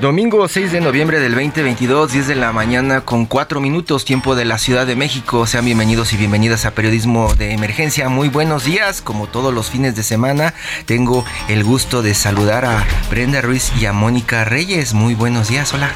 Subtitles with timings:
[0.00, 4.44] Domingo 6 de noviembre del 2022, 10 de la mañana con 4 minutos, tiempo de
[4.44, 5.46] la Ciudad de México.
[5.46, 8.10] Sean bienvenidos y bienvenidas a Periodismo de Emergencia.
[8.10, 10.52] Muy buenos días, como todos los fines de semana.
[10.84, 14.92] Tengo el gusto de saludar a Brenda Ruiz y a Mónica Reyes.
[14.92, 15.94] Muy buenos días, hola.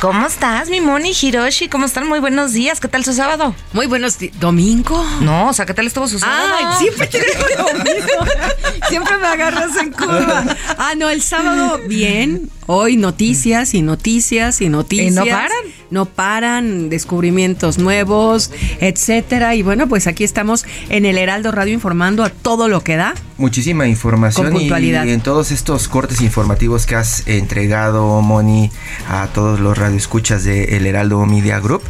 [0.00, 1.68] ¿Cómo estás, mi Moni Hiroshi?
[1.68, 2.08] ¿Cómo están?
[2.08, 2.80] Muy buenos días.
[2.80, 3.54] ¿Qué tal su sábado?
[3.74, 4.32] Muy buenos días.
[4.40, 5.04] ¿Domingo?
[5.20, 6.54] No, o sea, ¿qué tal estuvo su sábado?
[6.56, 8.26] Ay, siempre te digo lo mismo.
[8.88, 10.44] Siempre me agarras en curva.
[10.78, 12.50] Ah, no, el sábado bien.
[12.66, 15.12] Hoy noticias y noticias y noticias.
[15.12, 15.50] ¿Y no paran?
[15.90, 19.56] No paran, descubrimientos nuevos, etcétera.
[19.56, 23.14] Y bueno, pues aquí estamos en el Heraldo Radio informando a todo lo que da.
[23.38, 25.04] Muchísima información Con puntualidad.
[25.04, 28.70] y en todos estos cortes informativos que has entregado, Moni,
[29.08, 31.82] a todos los radioescuchas de El Heraldo Media Group,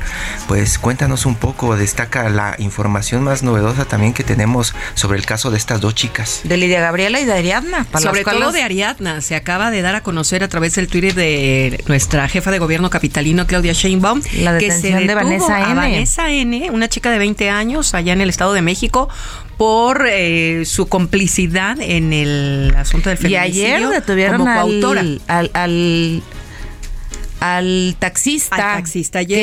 [0.48, 5.50] pues cuéntanos un poco, destaca la información más novedosa también que tenemos sobre el caso
[5.50, 6.41] de estas dos chicas.
[6.44, 7.84] De Lidia Gabriela y de Ariadna.
[7.91, 11.14] para Sobre todo de Ariadna, se acaba de dar a conocer a través del Twitter
[11.14, 15.56] de nuestra jefa de gobierno capitalino, Claudia Sheinbaum, La que se detención de detuvo Vanessa
[15.56, 15.74] a N.
[15.74, 19.08] Vanessa N., una chica de 20 años allá en el Estado de México,
[19.56, 23.76] por eh, su complicidad en el asunto del Y feminicidio.
[23.76, 25.00] ayer detuvieron como coautora.
[25.00, 26.22] al, al,
[27.41, 29.38] al taxista, Al taxista, yes.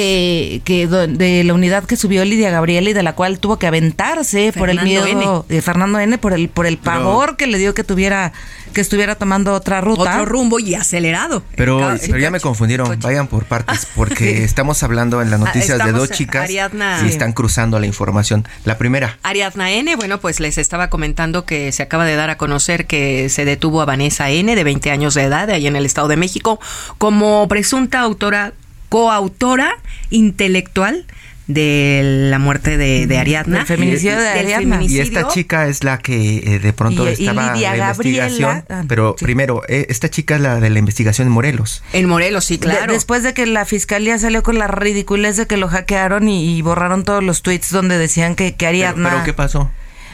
[0.64, 4.54] que, de la unidad que subió Lidia Gabriela y de la cual tuvo que aventarse
[4.56, 7.84] por el miedo de Fernando N por el por el pavor que le dio que
[7.84, 8.34] tuviera
[8.78, 10.02] que estuviera tomando otra ruta.
[10.04, 11.42] Otro rumbo y acelerado.
[11.56, 13.00] Pero, ya me confundieron, coche.
[13.02, 17.02] vayan por partes, porque estamos hablando en las noticias de dos chicas Ariadna.
[17.04, 18.48] y están cruzando la información.
[18.66, 22.38] La primera, Ariadna N, bueno, pues les estaba comentando que se acaba de dar a
[22.38, 25.76] conocer que se detuvo a Vanessa N, de 20 años de edad, de ahí en
[25.76, 26.60] el Estado de México,
[27.00, 28.54] como presunta autora,
[28.90, 29.74] coautora
[30.12, 31.08] intelectual
[31.48, 33.58] de la muerte de, de Ariadna.
[33.60, 34.84] Del feminicidio de Ariadna.
[34.84, 37.86] Y esta chica es la que eh, de pronto Y- y estaba Lidia en la
[37.90, 38.50] investigación.
[38.50, 39.26] Gabriela, ah, pero sí.
[39.26, 41.84] primero, eh, esta chica es la de la investigación en Morelos.
[41.94, 42.92] En Morelos, sí, De- claro.
[42.94, 46.62] después de que la fiscalía salió con la ridiculez de que lo hackearon y, y
[46.62, 49.10] borraron todos los tweets donde decían que, que Pero, Ariadna.
[49.10, 49.72] pero ¿qué pasó?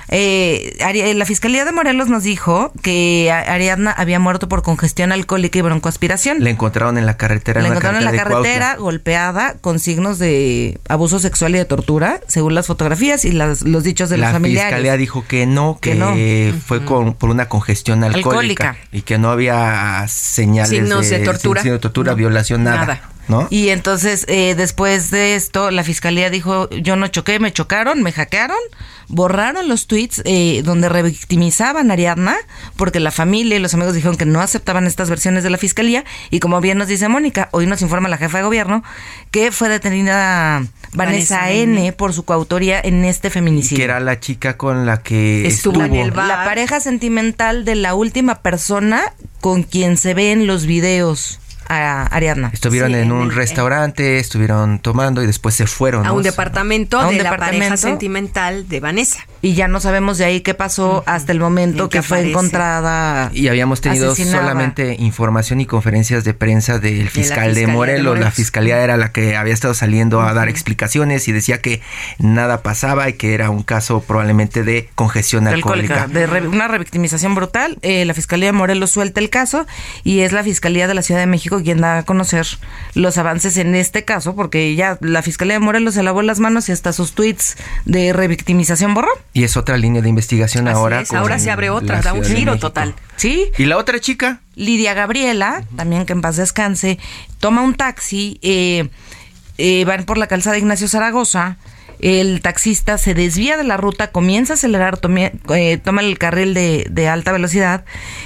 [0.10, 5.60] Eh, Ari- la Fiscalía de Morelos nos dijo que Ariadna había muerto por congestión alcohólica
[5.60, 6.44] y broncoaspiración.
[6.44, 7.62] La encontraron en la carretera.
[7.62, 8.76] La en encontraron en la de carretera, Cuautla.
[8.84, 13.84] golpeada, con signos de abuso sexual y de tortura, según las fotografías y las- los
[13.84, 14.70] dichos de la los familiares.
[14.72, 16.62] fiscalía dijo que no, que, Que no.
[16.66, 18.78] fue con, por una congestión alcohólica, Alcohólica.
[18.92, 21.62] y que no había señales Signos de tortura.
[21.62, 22.78] signos de tortura, No, violación, nada.
[22.86, 23.02] nada.
[23.28, 23.48] ¿No?
[23.50, 28.12] Y entonces, eh, después de esto, la fiscalía dijo, yo no choqué, me chocaron, me
[28.12, 28.58] hackearon,
[29.08, 32.36] borraron los tweets eh, donde revictimizaban a Ariadna,
[32.76, 36.04] porque la familia y los amigos dijeron que no aceptaban estas versiones de la fiscalía,
[36.30, 38.84] y como bien nos dice Mónica, hoy nos informa la jefa de gobierno
[39.32, 40.64] que fue detenida
[40.94, 41.80] Vanessa, Vanessa N.
[41.82, 41.94] N.
[41.94, 43.78] por su coautoría en este feminicidio.
[43.78, 46.28] que era la chica con la que Estuvo estuvo, en el bar.
[46.28, 49.02] la pareja sentimental de la última persona
[49.42, 51.40] con quien se ve en los videos
[51.70, 52.50] a Ariadna.
[52.54, 56.06] Estuvieron Sí, en en un el- restaurante, estuvieron tomando y después se fueron.
[56.06, 56.16] a ¿no?
[56.16, 59.20] un departamento A un de la pareja sentimental de Vanessa.
[59.44, 62.32] Y ya no sabemos de ahí qué pasó hasta el momento En que fue aparece.
[62.32, 63.30] encontrada.
[63.34, 64.42] Y habíamos tenido asesinada.
[64.42, 68.18] solamente información y conferencias de prensa del fiscal de, Morelos.
[68.18, 71.82] La fiscalía era la que había estado saliendo a dar explicaciones y decía que
[72.20, 76.04] nada pasaba y que era un caso probablemente de congestión alcohólica.
[76.04, 77.78] alcohólica, de re- una revictimización brutal.
[77.82, 79.68] Eh, la Fiscalía de Morelos suelta el caso
[80.06, 82.48] y es la Fiscalía de la Ciudad de México quien da a conocer
[82.94, 86.70] los avances en este caso, porque ya la Fiscalía de Morelos se lavó las manos
[86.70, 89.10] y hasta sus tweets de revictimización borró.
[89.34, 91.02] Y es otra línea de investigación Así ahora.
[91.02, 92.94] es, ahora se abre otra, da un de giro total.
[93.16, 93.46] ¿Sí?
[93.58, 94.42] ¿Y la otra chica?
[94.56, 97.00] Lidia Gabriela, también que en paz descanse,
[97.40, 98.90] toma un taxi, eh,
[99.58, 101.58] eh, van por la calzada Ignacio Zaragoza,
[102.00, 106.54] el taxista se desvía de la ruta, comienza a acelerar, tome- eh, toma el carril
[106.54, 107.86] de, de alta velocidad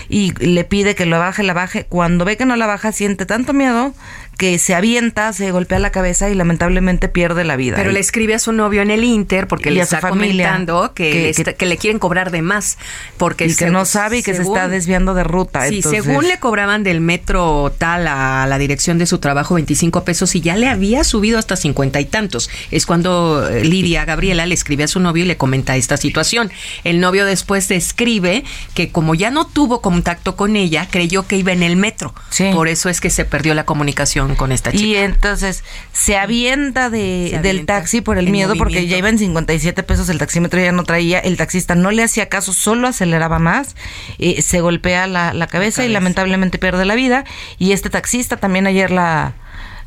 [0.09, 1.85] y le pide que lo baje, la baje.
[1.85, 3.93] Cuando ve que no la baja, siente tanto miedo
[4.37, 7.75] que se avienta, se golpea la cabeza y lamentablemente pierde la vida.
[7.75, 11.77] Pero le escribe a su novio en el Inter porque le está comentando que, le
[11.77, 12.77] quieren cobrar de más.
[13.17, 15.67] Porque y que no sabe y que se está desviando de ruta.
[15.67, 20.35] Sí, según le cobraban del metro tal a la dirección de su trabajo 25 pesos
[20.35, 22.49] y ya le había subido hasta 50 y tantos.
[22.69, 26.51] Es cuando eh, Lidia Gabriela le escribe a su novio y le comenta esta situación.
[26.83, 28.43] El novio después describe
[28.75, 32.13] que como ya no tuvo contacto con ella, creyó que iba en el metro.
[32.53, 34.83] Por eso es que se perdió la comunicación con esta chica.
[34.83, 35.63] Y entonces
[35.93, 40.17] se avienta, de, del taxi por el miedo porque ya iba en 57 pesos, el
[40.17, 43.75] taxímetro ya no traía, el taxista no le hacía caso, solo aceleraba más,
[44.19, 47.23] eh, se golpea la, cabeza y lamentablemente pierde la vida.
[47.57, 49.33] Y este taxista también ayer la...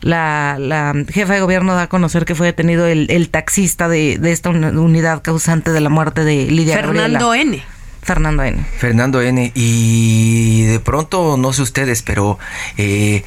[0.02, 5.20] La, jefa de gobierno da a conocer que fue detenido el, taxista de, esta unidad
[5.20, 7.62] causante de la muerte de Lidia Fernando N.
[8.02, 8.64] Fernando N.
[8.78, 9.52] Fernando N.
[9.54, 12.38] Y de pronto, no sé ustedes, pero
[12.78, 13.25] eh,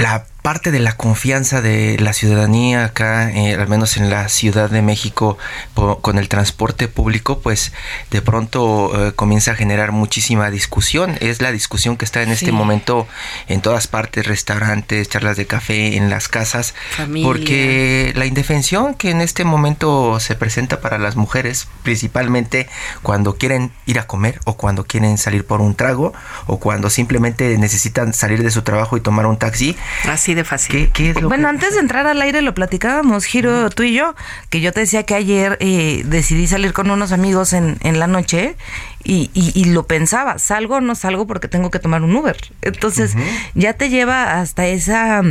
[0.00, 4.70] la parte de la confianza de la ciudadanía acá, eh, al menos en la Ciudad
[4.70, 5.38] de México,
[5.74, 7.72] con el transporte público, pues
[8.10, 11.16] de pronto eh, comienza a generar muchísima discusión.
[11.20, 13.06] Es la discusión que está en este momento
[13.48, 16.74] en todas partes, restaurantes, charlas de café, en las casas,
[17.22, 22.68] porque la indefensión que en este momento se presenta para las mujeres, principalmente
[23.02, 26.12] cuando quieren ir a comer o cuando quieren salir por un trago
[26.46, 29.76] o cuando simplemente necesitan salir de su trabajo y tomar un taxi.
[30.08, 30.90] Así de fácil.
[31.22, 34.14] bueno, antes de entrar al aire lo platicábamos, Giro, tú y yo,
[34.48, 38.06] que yo te decía que ayer eh, decidí salir con unos amigos en, en la
[38.06, 38.56] noche
[39.02, 42.36] y, y, lo pensaba, salgo o no salgo porque tengo que tomar un Uber.
[42.62, 43.14] Entonces
[43.54, 45.22] ya te lleva hasta esa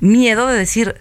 [0.00, 1.00] miedo de decir,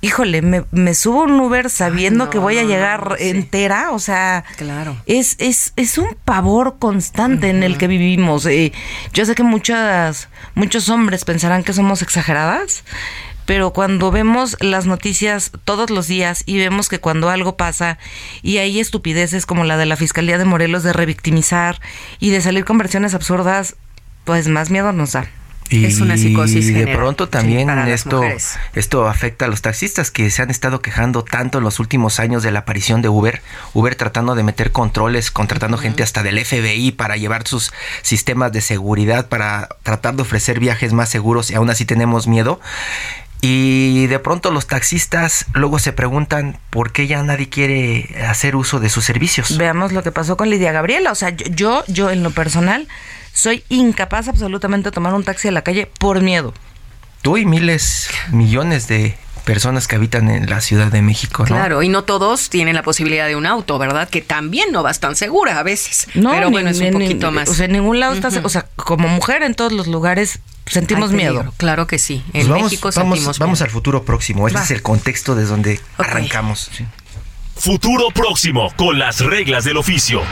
[0.00, 4.96] híjole, me, me subo un Uber sabiendo que voy a llegar entera, o sea, claro.
[5.06, 8.46] es, es, es un pavor constante en el que vivimos.
[8.46, 8.72] Eh,
[9.12, 12.84] yo sé que muchas, muchos hombres pensarán que somos exageradas,
[13.44, 17.98] pero cuando vemos las noticias todos los días y vemos que cuando algo pasa
[18.42, 21.80] y hay estupideces como la de la Fiscalía de Morelos de revictimizar
[22.20, 23.76] y de salir con versiones absurdas,
[24.24, 25.28] pues más miedo nos da.
[25.70, 26.68] Y es una psicosis.
[26.68, 28.22] Y de pronto también esto,
[28.74, 32.42] esto afecta a los taxistas que se han estado quejando tanto en los últimos años
[32.42, 33.40] de la aparición de Uber.
[33.72, 37.72] Uber tratando de meter controles, contratando gente hasta del FBI para llevar sus
[38.02, 42.60] sistemas de seguridad, para tratar de ofrecer viajes más seguros y aún así tenemos miedo.
[43.42, 48.80] Y de pronto los taxistas luego se preguntan por qué ya nadie quiere hacer uso
[48.80, 49.56] de sus servicios.
[49.56, 51.10] Veamos lo que pasó con Lidia Gabriela.
[51.10, 52.86] O sea, yo, yo en lo personal
[53.32, 56.54] soy incapaz absolutamente de tomar un taxi a la calle por miedo.
[57.22, 61.48] Tú y miles, millones de personas que habitan en la Ciudad de México, ¿no?
[61.48, 64.08] Claro, y no todos tienen la posibilidad de un auto, ¿verdad?
[64.08, 66.06] Que también no vas tan segura a veces.
[66.14, 67.48] No, pero bueno, es un poquito más.
[67.48, 71.12] O sea, en ningún lado estás, o sea, como mujer en todos los lugares sentimos
[71.12, 71.52] miedo.
[71.56, 72.22] Claro que sí.
[72.26, 74.46] En pues vamos, México vamos, sentimos Vamos al futuro próximo.
[74.46, 76.70] Este es el contexto de donde arrancamos.
[77.56, 80.22] Futuro próximo con las reglas del oficio.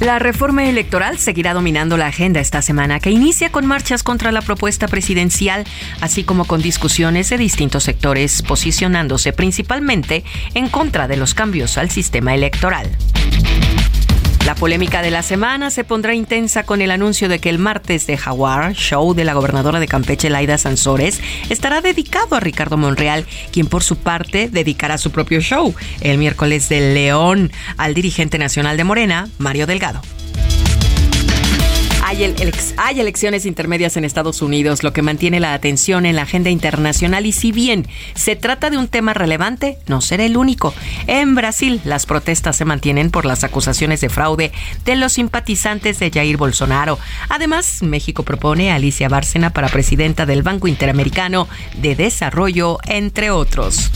[0.00, 4.42] La reforma electoral seguirá dominando la agenda esta semana, que inicia con marchas contra la
[4.42, 5.64] propuesta presidencial,
[6.02, 10.22] así como con discusiones de distintos sectores, posicionándose principalmente
[10.54, 12.90] en contra de los cambios al sistema electoral.
[14.46, 18.06] La polémica de la semana se pondrá intensa con el anuncio de que el martes
[18.06, 21.20] de Jaguar, show de la gobernadora de Campeche, Laida Sansores,
[21.50, 26.68] estará dedicado a Ricardo Monreal, quien por su parte dedicará su propio show el miércoles
[26.68, 30.00] del León al dirigente nacional de Morena, Mario Delgado.
[32.08, 37.26] Hay, elecciones intermedias en Estados Unidos, lo que mantiene la atención en la agenda internacional
[37.26, 40.72] y si bien se trata de un tema relevante, no será el único.
[41.08, 44.52] En Brasil, las protestas se mantienen por las acusaciones de fraude
[44.84, 46.96] de los simpatizantes de Jair Bolsonaro.
[47.28, 53.90] Además, México propone a Alicia Bárcena para presidenta del Banco Interamericano de Desarrollo, entre otros.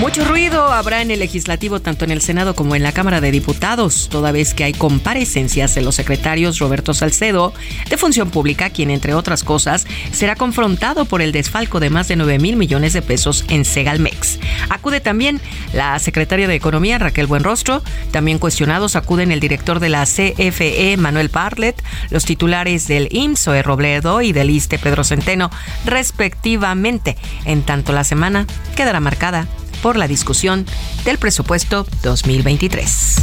[0.00, 3.30] Mucho ruido habrá en el legislativo, tanto en el Senado como en la Cámara de
[3.30, 7.54] Diputados, toda vez que hay comparecencias de los secretarios Roberto Salcedo,
[7.88, 12.16] de Función Pública, quien, entre otras cosas, será confrontado por el desfalco de más de
[12.16, 14.38] 9 mil millones de pesos en Segalmex.
[14.68, 15.40] Acude también
[15.72, 17.82] la secretaria de Economía, Raquel Buenrostro.
[18.10, 23.62] También cuestionados acuden el director de la CFE, Manuel Bartlett, los titulares del IMSS, Oe
[23.62, 25.50] Robledo, y del ISTE, Pedro Centeno,
[25.86, 27.16] respectivamente.
[27.44, 29.48] En tanto, la semana quedará marcada
[29.84, 30.64] por la discusión
[31.04, 33.16] del presupuesto 2023.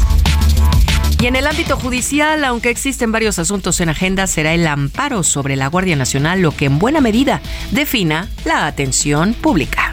[1.20, 5.56] Y en el ámbito judicial, aunque existen varios asuntos en agenda, será el amparo sobre
[5.56, 7.42] la Guardia Nacional lo que en buena medida
[7.72, 9.92] defina la atención pública.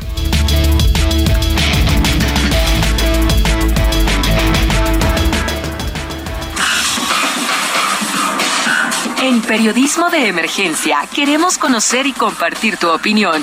[9.22, 13.42] En Periodismo de Emergencia queremos conocer y compartir tu opinión.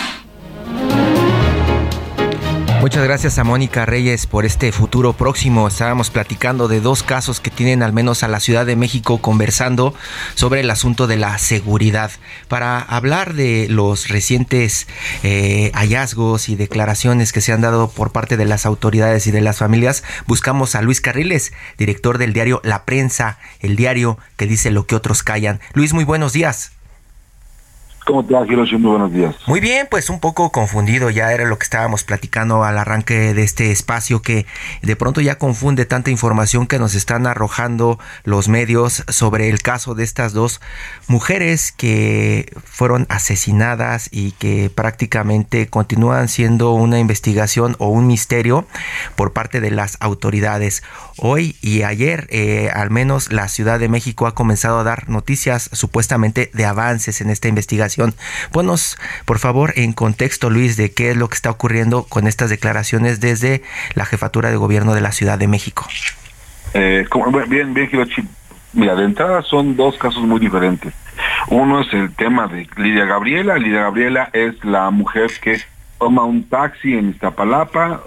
[2.81, 5.67] Muchas gracias a Mónica Reyes por este futuro próximo.
[5.67, 9.93] Estábamos platicando de dos casos que tienen al menos a la Ciudad de México conversando
[10.33, 12.09] sobre el asunto de la seguridad.
[12.47, 14.87] Para hablar de los recientes
[15.21, 19.41] eh, hallazgos y declaraciones que se han dado por parte de las autoridades y de
[19.41, 24.71] las familias, buscamos a Luis Carriles, director del diario La Prensa, el diario que dice
[24.71, 25.59] lo que otros callan.
[25.75, 26.71] Luis, muy buenos días.
[28.05, 29.35] ¿Cómo te va, Muy buenos días.
[29.45, 33.43] Muy bien, pues un poco confundido, ya era lo que estábamos platicando al arranque de
[33.43, 34.47] este espacio que
[34.81, 39.93] de pronto ya confunde tanta información que nos están arrojando los medios sobre el caso
[39.93, 40.61] de estas dos
[41.07, 48.65] mujeres que fueron asesinadas y que prácticamente continúan siendo una investigación o un misterio
[49.15, 50.81] por parte de las autoridades.
[51.17, 55.69] Hoy y ayer, eh, al menos la Ciudad de México ha comenzado a dar noticias
[55.71, 57.90] supuestamente de avances en esta investigación.
[58.51, 62.49] Ponos, por favor, en contexto, Luis, de qué es lo que está ocurriendo con estas
[62.49, 63.61] declaraciones desde
[63.95, 65.87] la jefatura de gobierno de la Ciudad de México.
[66.73, 67.05] Eh,
[67.47, 68.23] bien, bien, Hiroshi.
[68.73, 70.93] Mira, de entrada son dos casos muy diferentes.
[71.49, 73.57] Uno es el tema de Lidia Gabriela.
[73.57, 75.59] Lidia Gabriela es la mujer que
[75.99, 78.01] toma un taxi en Iztapalapa,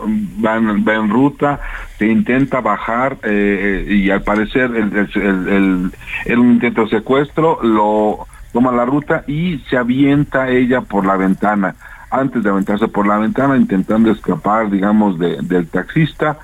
[0.44, 1.60] va en, ruta,
[1.96, 5.92] se intenta bajar eh, y al parecer el,
[6.36, 11.74] un intento de secuestro, lo toma la ruta y se avienta ella por la ventana.
[12.08, 16.38] Antes de aventarse por la ventana, intentando escapar, digamos, del taxista,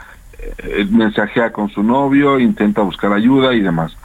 [0.59, 3.97] eh, mensajea con su novio, intenta buscar ayuda y demás.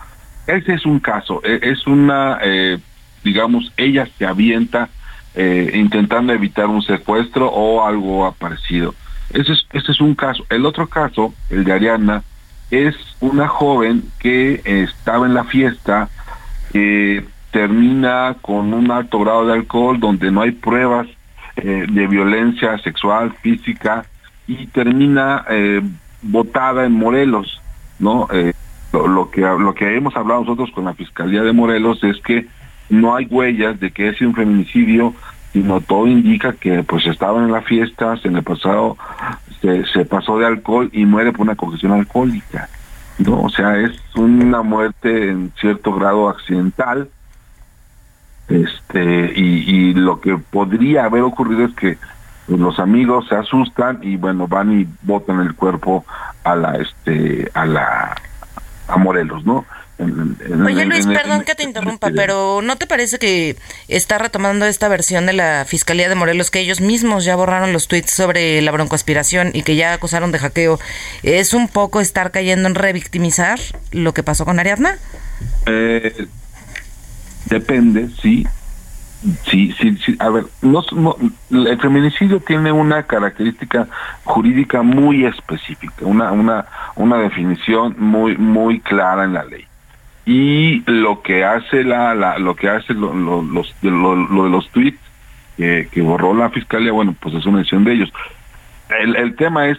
[0.46, 2.78] Ese es un caso, e, es una, eh,
[3.24, 4.90] digamos, ella se avienta
[5.34, 8.94] eh, intentando evitar un secuestro o algo parecido.
[9.32, 10.46] Ese es, ese es un caso.
[10.50, 12.22] El otro caso, el de Ariana,
[12.70, 16.10] es una joven que estaba en la fiesta,
[17.56, 21.08] termina con un alto grado de alcohol donde no hay pruebas
[21.56, 24.06] eh, de violencia sexual, física,
[24.46, 25.82] y termina eh,
[26.22, 27.62] botada en Morelos,
[27.98, 28.28] ¿no?
[28.92, 32.46] lo, lo, que lo que hemos hablado nosotros con la Fiscalía de Morelos es que
[32.90, 35.14] no hay huellas de que es un feminicidio,
[35.54, 38.98] sino todo indica que pues estaban en la fiesta, se le pasado,
[39.62, 42.68] se, se pasó de alcohol y muere por una congestión alcohólica.
[43.18, 43.44] ¿no?
[43.44, 47.08] O sea, es una muerte en cierto grado accidental.
[48.48, 51.98] Este, y, y lo que podría haber ocurrido es que
[52.48, 56.06] pues, los amigos se asustan y bueno, van y botan el cuerpo
[56.44, 58.16] a la este a la
[58.88, 59.66] a Morelos, ¿no?
[59.98, 63.56] Oye Luis, perdón que te interrumpa, pero ¿no te parece que
[63.88, 67.88] está retomando esta versión de la Fiscalía de Morelos que ellos mismos ya borraron los
[67.88, 70.80] tweets sobre la broncoaspiración y que ya acusaron de hackeo?
[71.24, 73.58] ¿Es un poco estar cayendo en revictimizar
[73.92, 74.98] lo que pasó con Ariadna?
[75.66, 76.28] Eh,
[77.46, 78.46] depende, sí.
[79.50, 80.16] Sí, sí, sí.
[80.20, 83.88] A ver, el feminicidio tiene una característica
[84.24, 89.66] jurídica muy específica, una, una, una definición muy, muy clara en la ley
[90.26, 95.00] y lo que hace la, la lo que hace lo, lo, de los tweets
[95.56, 98.12] que, borró la fiscalía bueno pues es una mención de ellos
[99.00, 99.78] el, el tema es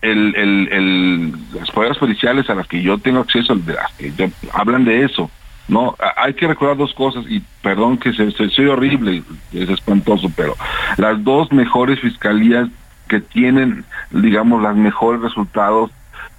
[0.00, 3.56] el, el, las pruebas policiales a las que yo tengo acceso
[3.98, 5.30] que hablan de eso
[5.70, 9.22] no hay que recordar dos cosas y perdón que se, soy horrible
[9.52, 10.56] es espantoso pero
[10.96, 12.68] las dos mejores fiscalías
[13.08, 15.90] que tienen digamos los mejores resultados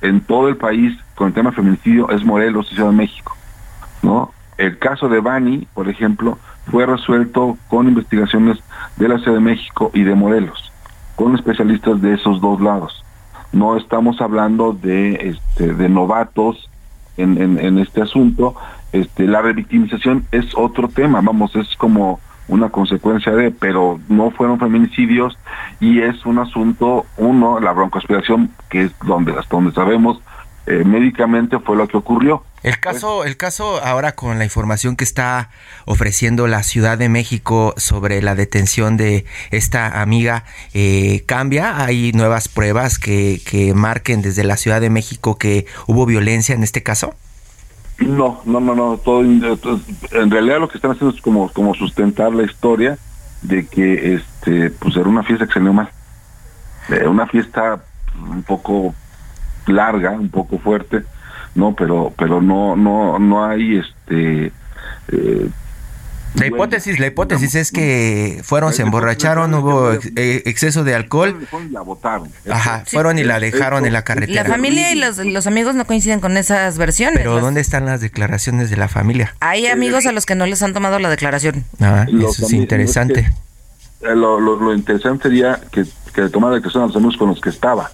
[0.01, 3.35] en todo el país con el tema feminicidio es Morelos y Ciudad de México
[4.01, 4.33] ¿no?
[4.57, 6.37] El caso de Bani, por ejemplo,
[6.69, 8.59] fue resuelto con investigaciones
[8.97, 10.71] de la Ciudad de México y de Morelos,
[11.15, 13.03] con especialistas de esos dos lados.
[13.51, 16.69] No estamos hablando de, este, de novatos
[17.21, 18.55] en, en, este asunto.
[18.91, 24.59] Este, la revictimización es otro tema, vamos, es como una consecuencia de, pero no fueron
[24.59, 25.37] feminicidios
[25.79, 30.19] y es un asunto, uno, la broncoaspiración, que es donde, hasta donde sabemos,
[30.65, 32.43] eh, médicamente fue lo que ocurrió.
[32.63, 35.49] El caso, el caso ahora con la información que está
[35.85, 41.83] ofreciendo la Ciudad de México sobre la detención de esta amiga eh, cambia.
[41.83, 46.61] Hay nuevas pruebas que, que marquen desde la Ciudad de México que hubo violencia en
[46.61, 47.15] este caso.
[47.97, 48.97] No, no, no, no.
[48.97, 52.97] Todo, en realidad lo que están haciendo es como, como sustentar la historia
[53.41, 55.89] de que este, pues era una fiesta que salió mal.
[56.89, 57.83] Eh, una fiesta
[58.29, 58.93] un poco
[59.67, 61.03] larga, un poco fuerte,
[61.55, 64.51] no, pero pero no no no hay este
[65.11, 65.49] eh,
[66.35, 71.45] la hipótesis, la hipótesis es que fueron, se emborracharon, hubo eh, exceso de alcohol.
[72.49, 74.43] Ajá, fueron y la dejaron en la carretera.
[74.43, 77.19] La familia y los, amigos no coinciden con esas versiones.
[77.19, 79.35] Pero ¿dónde están las declaraciones de la familia?
[79.41, 81.65] Hay amigos a los que no les han tomado la declaración.
[81.81, 83.31] Ah, eso es interesante.
[84.01, 87.49] Eh, lo, interesante sería que, que tomara la declaración a los amigos con los que
[87.49, 87.91] estaba.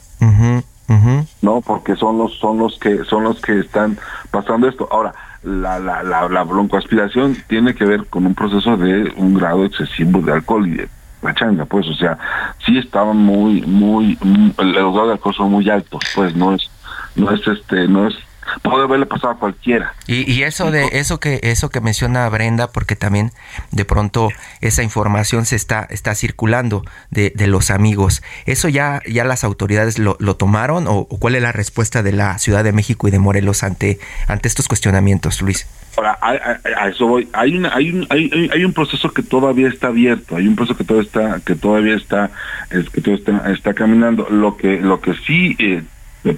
[1.41, 3.97] No porque son los son los que son los que están
[4.31, 4.87] pasando esto.
[4.91, 5.13] Ahora
[5.43, 10.21] la, la, la, la broncoaspiración tiene que ver con un proceso de un grado excesivo
[10.21, 10.89] de alcohol y de
[11.21, 12.17] la changa, pues, o sea,
[12.65, 14.17] sí estaban muy, muy,
[14.57, 16.69] los grados de alcohol son muy altos, pues, no es,
[17.15, 18.15] no es este, no es
[18.61, 19.93] puede haberle pasado a cualquiera.
[20.07, 23.31] Y, y, eso de eso que eso que menciona Brenda, porque también
[23.71, 24.29] de pronto
[24.61, 28.23] esa información se está está circulando de, de los amigos.
[28.45, 32.37] Eso ya ya las autoridades lo, lo tomaron o, cuál es la respuesta de la
[32.39, 35.67] Ciudad de México y de Morelos ante ante estos cuestionamientos, Luis.
[35.97, 37.27] Ahora, a, eso voy.
[37.33, 40.77] Hay, una, hay, un, hay, hay, un proceso que todavía está abierto, hay un proceso
[40.77, 42.29] que todavía está que todavía está
[42.69, 44.27] es, que todavía está, está caminando.
[44.29, 45.81] Lo que lo que sí eh,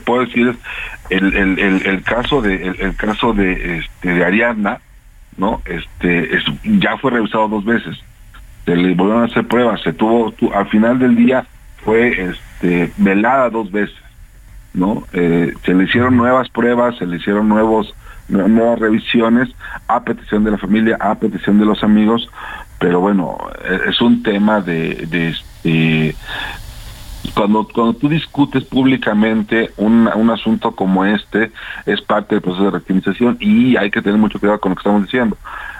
[0.06, 0.56] puedo decir
[1.10, 4.80] el, el, el, caso de el, caso de este de Ariadna
[5.38, 7.98] no este es, ya fue revisado dos veces.
[8.66, 9.82] Se le volvieron a hacer pruebas.
[9.82, 11.46] Se tuvo al final del día
[11.84, 13.96] fue este velada dos veces
[14.74, 17.94] no eh, se le hicieron nuevas pruebas se le hicieron nuevos
[18.28, 19.50] nuevas revisiones
[19.88, 22.30] a petición de la familia a petición de los amigos
[22.80, 26.16] pero bueno e, es un tema de, de este
[27.34, 31.52] cuando, cuando tú discutes públicamente un, un asunto como este,
[31.86, 34.82] es parte del proceso de rectificación y hay que tener mucho cuidado con lo que
[34.82, 35.38] estamos diciendo.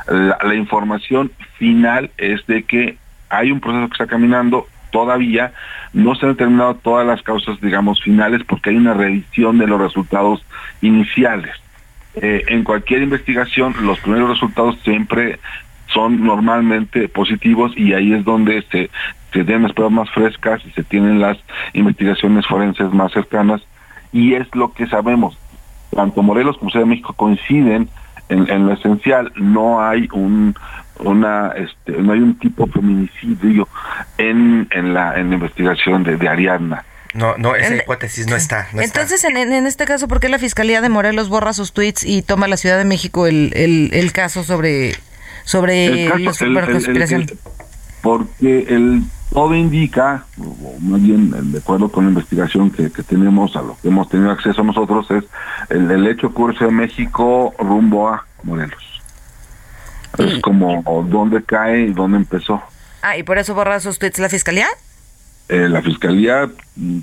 [0.08, 2.98] La, la información final es de que
[3.30, 5.54] hay un proceso que está caminando, todavía
[5.94, 9.80] no se han determinado todas las causas, digamos, finales, porque hay una revisión de los
[9.80, 10.44] resultados
[10.82, 11.56] iniciales.
[12.16, 15.40] Eh, en cualquier investigación, los primeros resultados siempre
[15.94, 18.90] son normalmente positivos y ahí es donde se,
[19.34, 21.38] se tienen las pruebas más frescas y se tienen las
[21.74, 23.62] investigaciones forenses más cercanas
[24.12, 25.38] y es lo que sabemos.
[25.96, 27.90] Tanto Morelos como Ciudad de México coinciden
[28.30, 30.56] en, lo esencial, no hay un
[31.00, 33.68] una este, no hay un tipo feminicidio
[34.18, 36.84] en, en la en la investigación de, de Ariadna.
[37.14, 38.68] No, no, esa hipótesis no está.
[38.74, 42.22] Entonces, En, en, este caso, ¿por qué la Fiscalía de Morelos borra sus tweets y
[42.22, 44.94] toma la Ciudad de México el, el, el caso sobre,
[45.50, 47.26] sobre la superconspiración?
[48.02, 53.62] porque el todo indica, o más bien de acuerdo con la investigación que, tenemos, a
[53.64, 55.24] lo que hemos tenido acceso nosotros, es
[55.70, 59.02] el, el hecho ocurre en México rumbo a Morelos.
[60.18, 62.62] Es como dónde cae y dónde empezó.
[63.02, 64.68] Ah, ¿y por eso borra sus tweets la fiscalía?
[65.50, 66.48] Eh, la fiscalía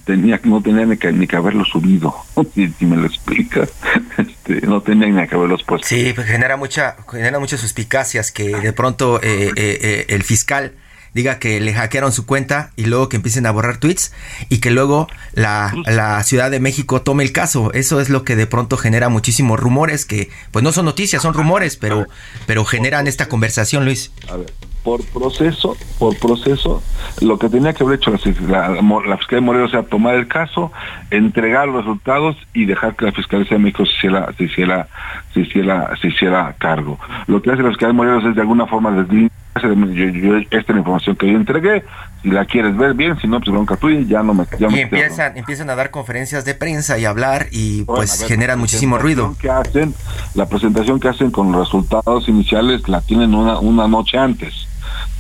[0.05, 2.15] tenía no tenía ni que, ni que haberlo subido,
[2.55, 3.73] si, me lo explicas,
[4.19, 5.89] este, no tenía ni que haberlos puesto.
[5.89, 10.75] Sí, pues genera mucha genera muchas suspicacias que de pronto eh, eh, el fiscal
[11.13, 14.13] diga que le hackearon su cuenta y luego que empiecen a borrar tweets
[14.49, 17.73] y que luego la, la Ciudad de México tome el caso.
[17.73, 21.33] Eso es lo que de pronto genera muchísimos rumores que pues no son noticias, son
[21.33, 22.07] rumores, pero,
[22.47, 24.13] pero generan esta conversación, Luis.
[24.31, 24.53] A ver,
[24.87, 26.81] por proceso, por proceso,
[27.21, 30.71] lo que tenía que haber hecho la, la, Fiscalía de Morelos sea tomar el caso,
[31.11, 34.87] entregar los resultados y dejar que la Fiscalía de México se hiciera, se hiciera,
[35.35, 37.01] se hiciera, se hiciera cargo.
[37.27, 40.69] Lo que hace la Fiscalía de Morelos es de alguna forma deslindar yo, esta es
[40.69, 41.85] la información que yo entregué,
[42.23, 44.45] si la quieres ver bien, si no, pues bronca tuya, ya no me...
[44.59, 48.99] Ya y empiezan, empiezan a dar conferencias de prensa y hablar y pues generan muchísimo
[48.99, 49.35] ruido.
[49.41, 49.95] Que hacen,
[50.35, 54.66] la presentación que hacen con los resultados iniciales la tienen una, una noche antes,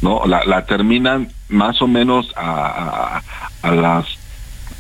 [0.02, 0.26] ¿no?
[0.26, 3.22] La, la terminan más o menos a,
[3.62, 4.06] a, a las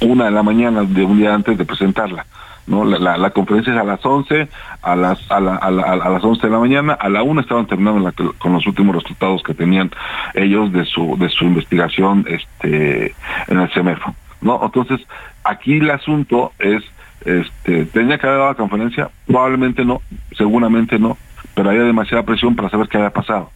[0.00, 2.26] una de la mañana de un día antes de presentarla.
[2.66, 2.84] ¿no?
[2.84, 4.48] La, la, conferencia es a las 11,
[4.82, 7.66] a las, a, la, a, a, las 11 de la mañana, a la 1 estaban
[7.66, 9.90] terminando con los últimos resultados que tenían
[10.34, 13.14] ellos de su, de su investigación este,
[13.46, 14.60] en el CEMEFO, ¿no?
[14.64, 15.00] Entonces,
[15.44, 16.82] aquí el asunto es,
[17.24, 19.10] este, ¿tenía que haber dado la conferencia?
[19.26, 20.02] Probablemente no,
[20.36, 21.16] seguramente no,
[21.54, 23.50] pero había demasiada presión para saber qué había pasado,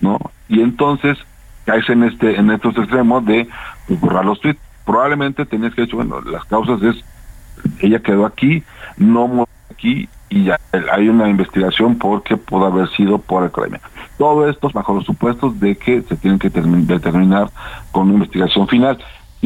[0.00, 0.18] ¿no?
[0.48, 1.18] Y entonces
[1.64, 3.48] caes en este, en estos extremos de
[3.86, 4.60] pues, borrar los tweets.
[4.84, 7.04] Probablemente tenías que decir, bueno, las causas es
[7.80, 8.62] ella quedó aquí,
[8.96, 10.58] no murió aquí y ya
[10.92, 13.80] hay una investigación porque pudo haber sido por el crimen.
[14.18, 17.50] Todo esto bajo los supuestos de que se tienen que determinar
[17.92, 18.98] con una investigación final.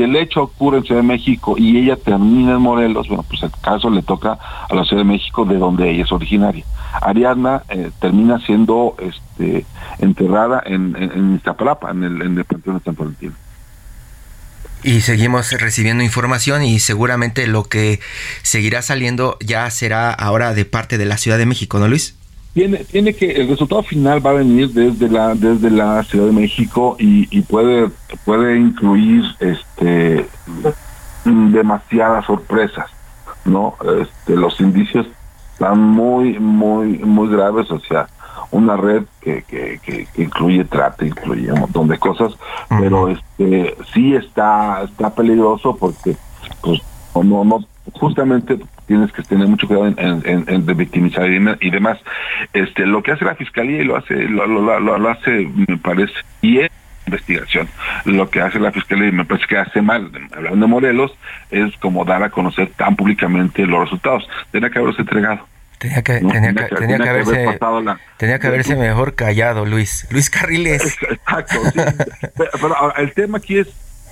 [0.02, 3.50] El hecho ocurre en Ciudad de México y ella termina en Morelos, bueno, pues el
[3.60, 6.64] caso le toca a la Ciudad de México de donde ella es originaria.
[7.00, 9.64] Ariadna eh, termina siendo este,
[9.98, 13.34] enterrada en, en, en Iztapalapa, en el, en el Panteón de San Valentín.
[14.82, 18.00] Y seguimos recibiendo información y seguramente lo que
[18.42, 22.16] seguirá saliendo ya será ahora de parte de la Ciudad de México, ¿no, Luis?
[22.52, 26.32] Tiene tiene que el resultado final va a venir desde la desde la Ciudad de
[26.32, 27.90] México y, y puede
[28.24, 30.26] puede incluir este
[31.24, 32.90] demasiadas sorpresas
[33.44, 35.06] no este, los indicios
[35.52, 38.08] están muy muy muy graves o sea
[38.50, 42.32] una red que, que, que, incluye trata incluye un montón de cosas
[42.68, 46.16] pero este sí está está peligroso porque
[46.62, 46.80] pues
[47.14, 51.98] no no justamente tienes que tener mucho cuidado en, en, de victimizar y, demás.
[52.52, 56.12] Este, lo que hace la fiscalía y lo hace, lo, lo, lo, hace, me parece,
[56.42, 56.70] y es
[57.06, 57.68] investigación.
[58.04, 61.12] Lo que hace la fiscalía y me parece que hace mal, hablando de Morelos,
[61.50, 64.28] es como dar a conocer tan públicamente los resultados.
[64.50, 65.46] Tenía que haberse entregado.
[65.78, 67.58] Tenía que, tenía, que, tenía que haberse,
[68.18, 70.06] tenía que haberse mejor callado, Luis.
[70.10, 70.98] Luis Carriles.
[71.08, 71.58] Exacto.
[72.36, 73.68] pero, el tema aquí es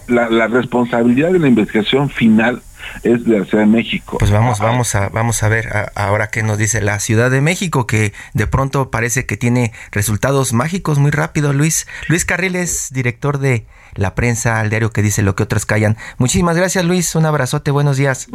[0.06, 2.62] la, la responsabilidad de la investigación final
[3.02, 4.18] es de la Ciudad de México.
[4.18, 7.86] Pues vamos, vamos a, vamos a ver ahora qué nos dice la Ciudad de México,
[7.86, 11.86] que de pronto parece que tiene resultados mágicos muy rápido, Luis.
[12.08, 15.96] Luis Carriles, director de la prensa, al diario que dice lo que otros callan.
[16.18, 17.14] Muchísimas gracias, Luis.
[17.14, 18.28] Un abrazote, buenos días.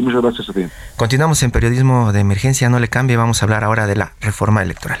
[0.00, 0.66] muchas gracias a ti.
[0.96, 4.62] Continuamos en periodismo de emergencia, no le cambie, vamos a hablar ahora de la reforma
[4.62, 5.00] electoral.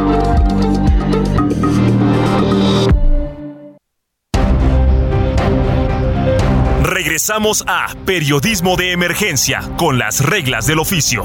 [7.21, 11.21] Regresamos a Periodismo de Emergencia con las reglas del oficio.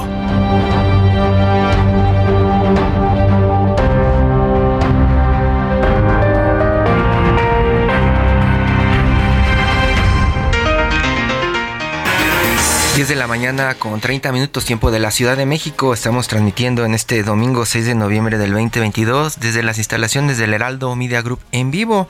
[12.96, 15.94] 10 de la mañana con 30 minutos tiempo de la Ciudad de México.
[15.94, 20.94] Estamos transmitiendo en este domingo 6 de noviembre del 2022 desde las instalaciones del Heraldo
[20.96, 22.08] Media Group en vivo.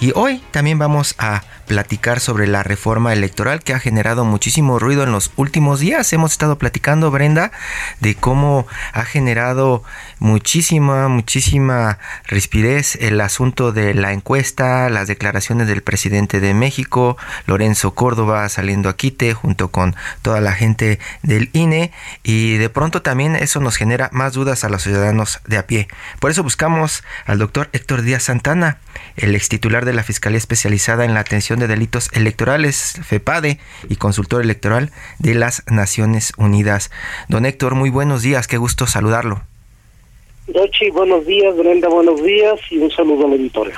[0.00, 5.04] Y hoy también vamos a platicar sobre la reforma electoral que ha generado muchísimo ruido
[5.04, 6.12] en los últimos días.
[6.12, 7.52] Hemos estado platicando, Brenda,
[8.00, 9.84] de cómo ha generado
[10.18, 17.94] muchísima, muchísima rispidez el asunto de la encuesta, las declaraciones del presidente de México, Lorenzo
[17.94, 23.36] Córdoba saliendo a quite junto con toda la gente del INE y de pronto también
[23.36, 25.88] eso nos genera más dudas a los ciudadanos de a pie.
[26.18, 28.78] Por eso buscamos al doctor Héctor Díaz Santana,
[29.16, 33.96] el ex titular de la Fiscalía Especializada en la Atención de Delitos Electorales, FEPADE, y
[33.96, 36.90] consultor electoral de las Naciones Unidas.
[37.28, 39.42] Don Héctor, muy buenos días, qué gusto saludarlo.
[40.46, 43.74] Dochi, buenos días, Brenda, buenos días y un saludo al auditorio.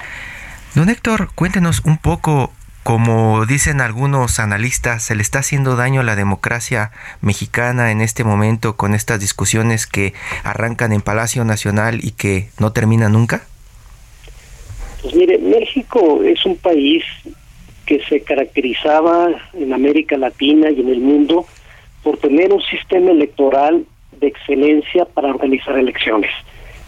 [0.74, 6.04] Don Héctor, cuéntenos un poco como dicen algunos analistas, se le está haciendo daño a
[6.04, 10.14] la democracia mexicana en este momento con estas discusiones que
[10.44, 13.42] arrancan en Palacio Nacional y que no terminan nunca?
[15.02, 17.04] Pues mire, México es un país
[17.90, 21.44] que se caracterizaba en América Latina y en el mundo
[22.04, 23.84] por tener un sistema electoral
[24.20, 26.30] de excelencia para organizar elecciones.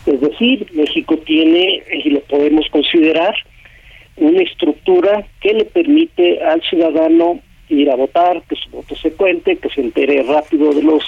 [0.07, 3.35] Es decir, México tiene, y lo podemos considerar,
[4.17, 9.57] una estructura que le permite al ciudadano ir a votar, que su voto se cuente,
[9.57, 11.03] que se entere rápido de los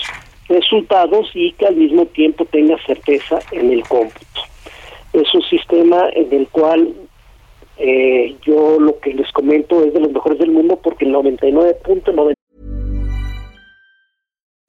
[0.48, 4.40] resultados y que al mismo tiempo tenga certeza en el cómputo.
[5.12, 6.94] Es un sistema en el cual
[7.78, 12.34] eh, yo lo que les comento es de los mejores del mundo porque el 99.9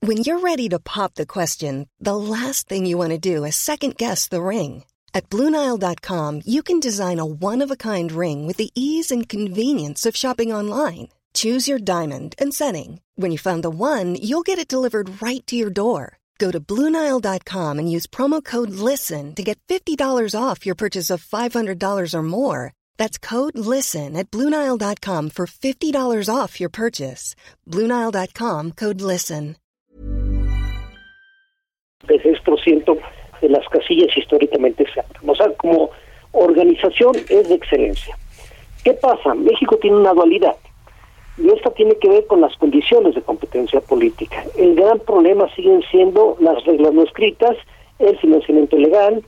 [0.02, 3.56] When you're ready to pop the question, the last thing you want to do is
[3.56, 4.84] second guess the ring.
[5.15, 9.28] At Bluenile.com, you can design a one of a kind ring with the ease and
[9.28, 11.08] convenience of shopping online.
[11.34, 13.02] Choose your diamond and setting.
[13.15, 16.20] When you find the one, you'll get it delivered right to your door.
[16.38, 19.98] Go to Bluenile.com and use promo code LISTEN to get $50
[20.39, 22.74] off your purchase of $500 or more.
[22.97, 27.36] That's code LISTEN at Bluenile.com for $50 off your purchase.
[27.69, 29.55] Bluenile.com code LISTEN.
[32.08, 32.99] 6%
[33.41, 35.29] de las casillas históricamente abren.
[35.29, 35.89] O sea, como
[36.31, 38.17] organización es de excelencia.
[38.84, 39.34] ¿Qué pasa?
[39.34, 40.55] México tiene una dualidad
[41.38, 44.43] y esta tiene que ver con las condiciones de competencia política.
[44.58, 47.58] El gran problema siguen siendo las reglas no escritas,
[47.99, 49.23] el financiamiento ilegal,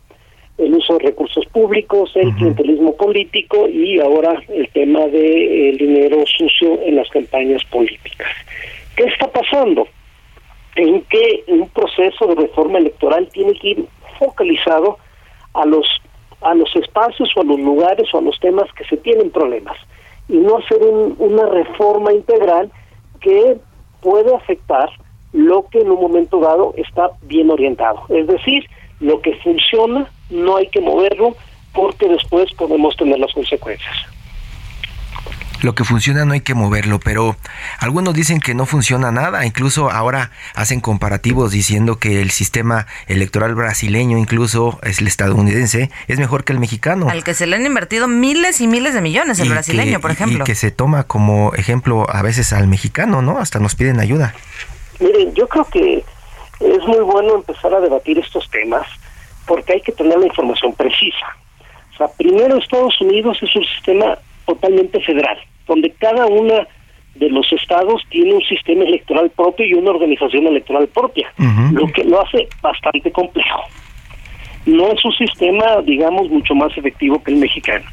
[0.58, 6.24] el uso de recursos públicos, el clientelismo político y ahora el tema del de, dinero
[6.26, 8.28] sucio en las campañas políticas.
[8.96, 9.88] ¿Qué está pasando?
[10.76, 13.86] En que un proceso de reforma electoral tiene que ir
[14.20, 14.98] focalizado
[15.54, 15.86] a los
[16.42, 19.76] a los espacios o a los lugares o a los temas que se tienen problemas
[20.30, 22.72] y no hacer una reforma integral
[23.20, 23.58] que
[24.02, 24.90] puede afectar
[25.34, 28.04] lo que en un momento dado está bien orientado.
[28.10, 28.66] Es decir,
[29.00, 31.36] lo que funciona no hay que moverlo
[31.74, 33.96] porque después podemos tener las consecuencias.
[35.64, 37.36] Lo que funciona no hay que moverlo, pero
[37.80, 43.56] algunos dicen que no funciona nada, incluso ahora hacen comparativos diciendo que el sistema electoral
[43.56, 47.10] brasileño, incluso es el estadounidense, es mejor que el mexicano.
[47.10, 50.44] Al que se le han invertido miles y miles de millones el brasileño, por ejemplo.
[50.44, 53.40] Y que se toma como ejemplo a veces al mexicano, ¿no?
[53.40, 54.36] Hasta nos piden ayuda.
[55.00, 56.04] Miren, yo creo que
[56.60, 58.86] es muy bueno empezar a debatir estos temas
[59.48, 61.26] porque hay que tener la información precisa.
[61.94, 66.68] O sea, primero Estados Unidos es un sistema totalmente federal, donde cada una
[67.16, 71.32] de los estados tiene un sistema electoral propio y una organización electoral propia,
[71.72, 73.62] lo que lo hace bastante complejo.
[74.66, 77.86] No es un sistema, digamos, mucho más efectivo que el mexicano.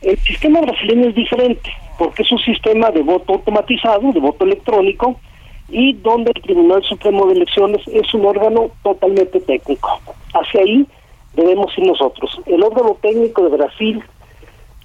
[0.00, 5.20] El sistema brasileño es diferente, porque es un sistema de voto automatizado, de voto electrónico,
[5.68, 9.88] y donde el Tribunal Supremo de Elecciones es un órgano totalmente técnico.
[10.34, 10.86] Hacia ahí
[11.34, 12.40] debemos ir nosotros.
[12.46, 14.02] El órgano técnico de Brasil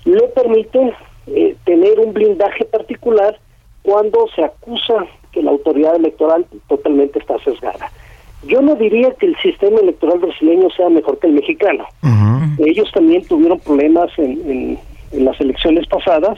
[0.06, 0.94] le permite
[1.28, 3.38] eh, tener un blindaje particular
[3.82, 7.92] cuando se acusa que la autoridad electoral totalmente está sesgada.
[8.44, 11.86] Yo no diría que el sistema electoral brasileño sea mejor que el mexicano.
[12.60, 14.78] Ellos también tuvieron problemas en,
[15.12, 16.38] en, las elecciones pasadas,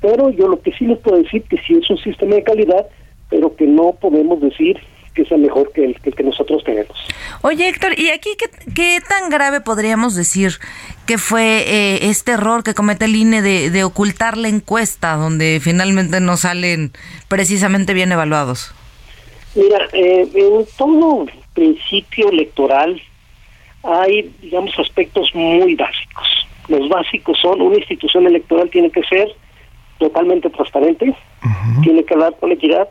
[0.00, 2.86] pero yo lo que sí les puedo decir que sí es un sistema de calidad,
[3.28, 4.78] pero que no podemos decir
[5.14, 6.96] que sea mejor que el, que nosotros tenemos.
[7.42, 8.30] Oye, Héctor, ¿y aquí
[8.74, 10.52] qué, tan grave podríamos decir
[11.06, 16.20] que fue eh, este error que comete el INE de, ocultar la encuesta, donde finalmente
[16.20, 16.92] no salen
[17.26, 18.72] precisamente bien evaluados?
[19.56, 23.02] Mira, eh, en todo principio electoral
[23.82, 26.46] hay, digamos, aspectos muy básicos.
[26.68, 29.34] Los básicos son, una institución electoral tiene que ser
[29.98, 31.14] totalmente transparente,
[31.82, 32.88] tiene que hablar con equidad,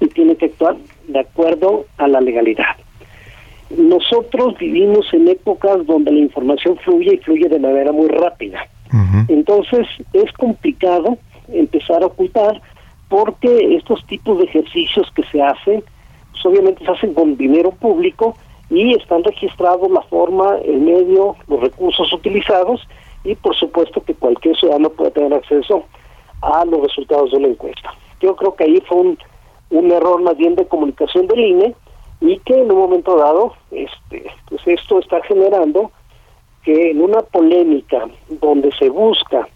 [0.00, 2.76] y tiene que actuar de acuerdo a la legalidad.
[3.76, 8.66] Nosotros vivimos en épocas donde la información fluye y fluye de manera muy rápida.
[9.28, 11.18] Entonces es complicado
[11.52, 12.60] empezar a ocultar
[13.08, 15.82] porque estos tipos de ejercicios que se hacen,
[16.32, 18.34] pues obviamente se hacen con dinero público
[18.70, 22.86] y están registrados la forma, el medio, los recursos utilizados
[23.24, 25.84] y por supuesto que cualquier ciudadano puede tener acceso
[26.40, 27.92] a los resultados de una encuesta.
[28.20, 29.18] Yo creo que ahí fue un
[29.70, 31.74] un error más bien de comunicación del INE
[32.20, 35.92] y que en un momento dado este pues esto está generando
[36.64, 38.06] que en una polémica
[38.40, 39.46] donde se busca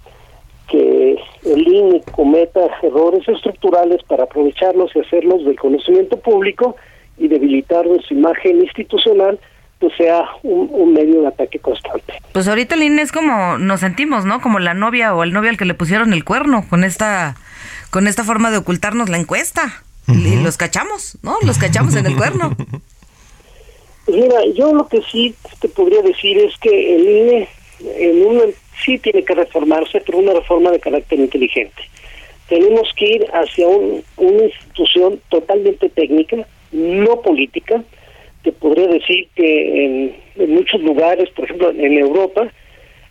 [0.69, 6.77] que el INE cometa errores estructurales para aprovecharlos y hacerlos del conocimiento público
[7.19, 9.39] y debilitar su imagen institucional,
[9.79, 12.15] pues sea un, un, medio de ataque constante.
[12.33, 14.41] Pues ahorita el INE es como nos sentimos, ¿no?
[14.41, 17.37] Como la novia o el novio al que le pusieron el cuerno con esta
[17.91, 19.83] con esta forma de ocultarnos la encuesta.
[20.09, 21.37] Y los cachamos, ¿no?
[21.43, 22.57] Los cachamos en el cuerno.
[24.09, 27.49] Mira, yo lo que sí te podría decir es que el INE
[27.97, 28.43] en una,
[28.85, 31.83] sí tiene que reformarse, pero una reforma de carácter inteligente.
[32.49, 37.83] Tenemos que ir hacia una institución totalmente técnica, no política.
[38.43, 42.53] Te podría decir que en, en muchos lugares, por ejemplo en Europa,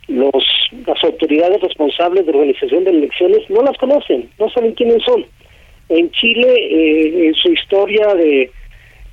[0.07, 0.43] los
[0.85, 5.25] las autoridades responsables de organización de elecciones no las conocen, no saben quiénes son
[5.91, 8.49] en Chile, eh, en su historia de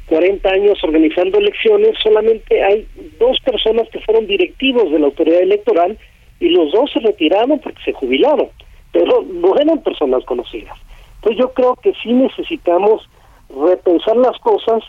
[0.07, 2.87] 40 años organizando elecciones, solamente hay
[3.19, 5.99] dos personas que fueron directivos de la autoridad electoral
[6.41, 8.49] y los dos se retiraron porque se jubilaron,
[8.93, 10.77] pero no eran personas conocidas.
[11.17, 13.09] Entonces yo creo que sí necesitamos
[13.51, 14.85] repensar las cosas,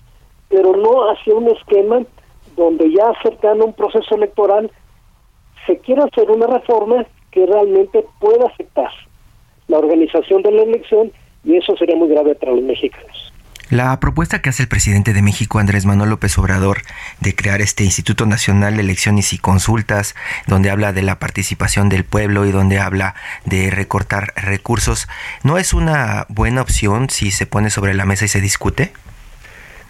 [0.48, 2.04] pero no hacia un esquema
[2.56, 4.70] donde ya cercano a un proceso electoral
[5.66, 8.92] se quiera hacer una reforma que realmente pueda afectar
[9.68, 11.12] la organización de la elección
[11.44, 13.30] y eso sería muy grave para los mexicanos.
[13.70, 16.80] La propuesta que hace el presidente de México, Andrés Manuel López Obrador,
[17.20, 20.16] de crear este Instituto Nacional de Elecciones y Consultas,
[20.48, 23.14] donde habla de la participación del pueblo y donde habla
[23.46, 25.08] de recortar recursos,
[25.44, 28.92] ¿no es una buena opción si se pone sobre la mesa y se discute?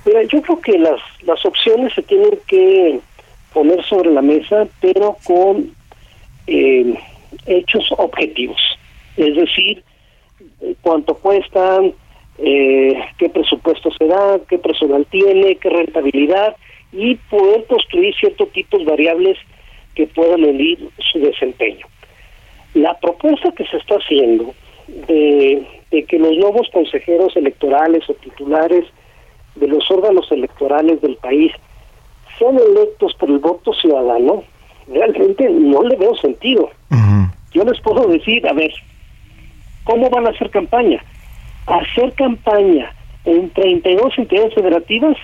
[0.05, 2.99] Mira, yo creo que las, las opciones se tienen que
[3.53, 5.71] poner sobre la mesa, pero con
[6.47, 6.95] eh,
[7.45, 8.59] hechos objetivos.
[9.15, 9.83] Es decir,
[10.81, 11.93] cuánto cuestan,
[12.37, 16.55] eh, qué presupuesto se da, qué personal tiene, qué rentabilidad
[16.91, 19.37] y poder construir ciertos tipos variables
[19.95, 21.85] que puedan medir su desempeño.
[22.73, 24.53] La propuesta que se está haciendo
[24.87, 28.85] de, de que los nuevos consejeros electorales o titulares
[29.55, 31.51] de los órganos electorales del país
[32.37, 34.43] sean electos por el voto ciudadano,
[34.87, 36.69] realmente no le veo sentido.
[37.51, 38.71] Yo les puedo decir, a ver,
[39.89, 41.03] ¿cómo van a hacer campaña?
[41.65, 42.93] Hacer campaña
[43.25, 45.17] en 32 entidades federativas,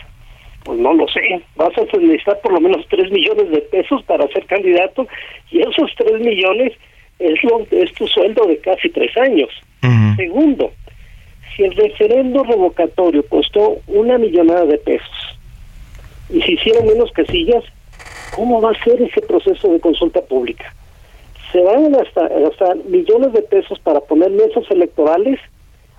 [0.64, 1.42] pues no lo sé.
[1.56, 5.08] Vas a necesitar por lo menos 3 millones de pesos para ser candidato
[5.52, 6.74] y esos 3 millones
[7.20, 9.50] es, lo, es tu sueldo de casi 3 años.
[10.16, 10.72] Segundo,
[11.56, 15.40] si el referendo revocatorio costó una millonada de pesos
[16.32, 17.64] y se hicieron menos casillas,
[18.36, 20.74] ¿cómo va a ser ese proceso de consulta pública?
[21.56, 25.40] ¿Se van a gastar, millones de pesos para poner mesas electorales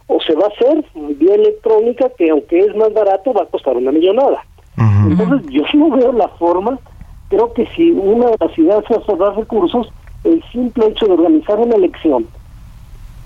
[0.07, 0.85] o se va a hacer
[1.17, 4.45] vía electrónica que aunque es más barato va a costar una millonada?
[4.77, 6.79] Entonces yo no veo la forma,
[7.31, 9.89] creo que si una de las ideas es ahorrar recursos,
[10.25, 12.27] el simple hecho de organizar una elección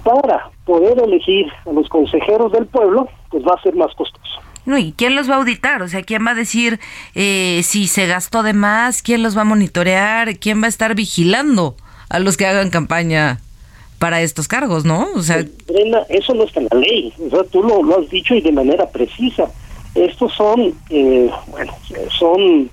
[0.04, 4.40] para poder elegir a los consejeros del pueblo, pues va a ser más costoso.
[4.66, 5.82] No, ¿y quién los va a auditar?
[5.82, 6.78] O sea, ¿quién va a decir
[7.16, 9.02] eh, si se gastó de más?
[9.02, 10.38] ¿Quién los va a monitorear?
[10.38, 11.74] ¿Quién va a estar vigilando
[12.10, 13.40] a los que hagan campaña
[13.98, 15.08] para estos cargos, no?
[15.14, 15.44] O sea,
[16.08, 17.12] eso no está en la ley.
[17.30, 19.50] O tú lo, has dicho y de manera precisa.
[19.94, 21.72] Estos son, eh, bueno,
[22.18, 22.70] son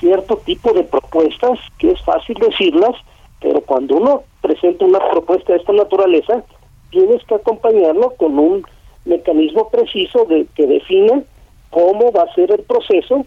[0.00, 2.96] cierto tipo de propuestas que es fácil decirlas,
[3.40, 6.42] pero cuando uno presenta una propuesta de esta naturaleza,
[6.90, 8.66] tienes que acompañarlo con un
[9.04, 11.22] mecanismo preciso de que defina
[11.70, 13.24] cómo va a ser el proceso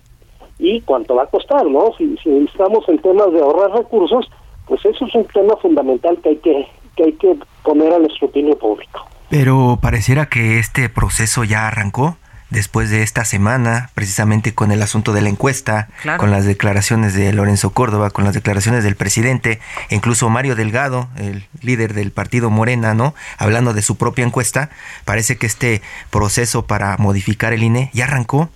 [0.59, 1.93] y cuánto va a costar, ¿no?
[1.97, 4.29] Si estamos en temas de ahorrar recursos,
[4.67, 8.57] pues eso es un tema fundamental que hay que, que hay que poner al escrutinio
[8.57, 9.07] público.
[9.29, 12.17] Pero pareciera que este proceso ya arrancó
[12.49, 17.33] después de esta semana, precisamente con el asunto de la encuesta, con las declaraciones de
[17.33, 22.49] Lorenzo Córdoba, con las declaraciones del presidente, e incluso Mario Delgado, el líder del partido
[22.49, 23.13] Morena, ¿no?
[23.37, 24.69] Hablando de su propia encuesta,
[25.05, 28.49] parece que este proceso para modificar el INE ya arrancó.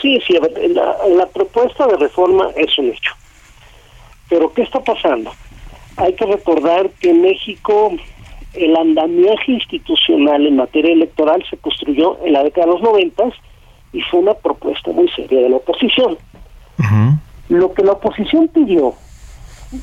[0.00, 3.12] Sí, sí, la, la propuesta de reforma es un hecho.
[4.32, 5.30] Pero ¿qué está pasando?
[5.98, 7.92] Hay que recordar que México
[8.54, 13.34] el andamiaje institucional en materia electoral se construyó en la década de los noventas
[13.92, 16.16] y fue una propuesta muy seria de la oposición.
[17.50, 18.94] Lo que la oposición pidió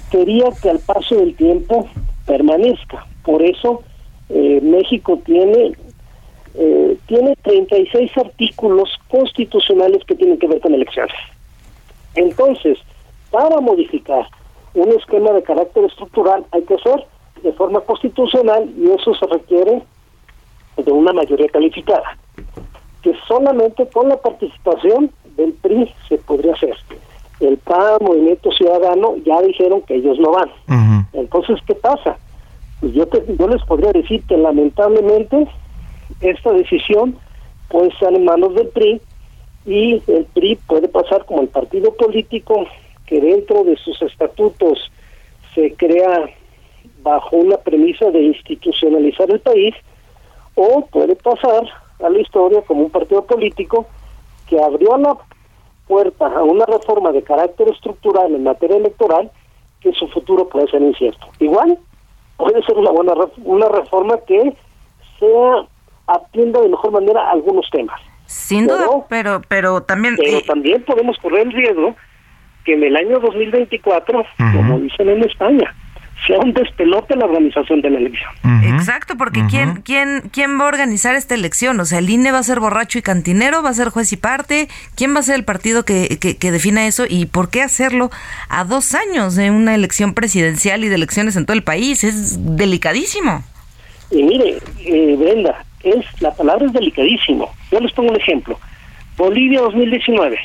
[0.10, 1.88] quería que al paso del tiempo
[2.26, 3.06] permanezca.
[3.24, 3.84] Por eso
[4.30, 5.74] eh, México tiene
[6.56, 11.14] eh, tiene 36 artículos constitucionales que tienen que ver con elecciones.
[12.16, 12.80] Entonces,
[13.30, 14.28] para modificar
[14.74, 17.06] un esquema de carácter estructural hay que hacer
[17.44, 19.82] de forma constitucional y eso se requiere
[20.78, 22.18] de una mayoría calificada,
[23.02, 26.76] que solamente con la participación del PRI se podría hacer.
[27.40, 30.50] El PAN, Movimiento Ciudadano, ya dijeron que ellos no van.
[31.14, 32.18] Entonces, ¿qué pasa?
[32.82, 33.06] Pues yo,
[33.38, 35.48] yo les podría decir que lamentablemente
[36.22, 37.18] esta decisión
[37.70, 39.02] puede estar en manos del PRI
[39.66, 42.66] y el PRI puede pasar como el partido político
[43.10, 44.92] que dentro de sus estatutos
[45.56, 46.30] se crea
[47.02, 49.74] bajo una premisa de institucionalizar el país,
[50.54, 51.64] o puede pasar
[52.04, 53.88] a la historia como un partido político
[54.48, 55.18] que abrió la
[55.88, 59.32] puerta a una reforma de carácter estructural en materia electoral
[59.82, 61.28] que su futuro puede ser incierto.
[61.40, 61.80] Igual
[62.38, 64.54] puede ser una buena una reforma que
[65.20, 65.68] sea
[66.06, 68.00] atienda de mejor manera algunos temas.
[68.26, 71.96] Sin duda, pero pero también pero eh, también podemos correr el riesgo
[72.66, 75.74] que en el año 2024, como dicen en España,
[76.28, 78.30] sea un despelote la organización de la elección.
[78.64, 81.80] Exacto, porque ¿quién, quién, ¿quién va a organizar esta elección?
[81.80, 84.18] O sea, el INE va a ser borracho y cantinero, va a ser juez y
[84.18, 84.68] parte.
[84.96, 87.06] ¿Quién va a ser el partido que, que, defina eso?
[87.08, 88.10] ¿Y por qué hacerlo
[88.50, 92.04] a dos años de una elección presidencial y de elecciones en todo el país?
[92.04, 93.44] Es delicadísimo.
[94.12, 97.50] Y mire, eh, Brenda, es, la palabra es delicadísimo.
[97.72, 98.60] Yo les pongo un ejemplo.
[99.18, 100.38] Bolivia 2019.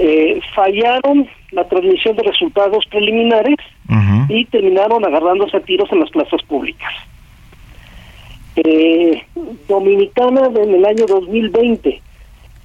[0.00, 3.56] Eh, fallaron la transmisión de resultados preliminares
[4.28, 6.92] y terminaron agarrándose a tiros en las plazas públicas.
[8.54, 9.24] Eh,
[9.66, 12.00] Dominicana en el año 2020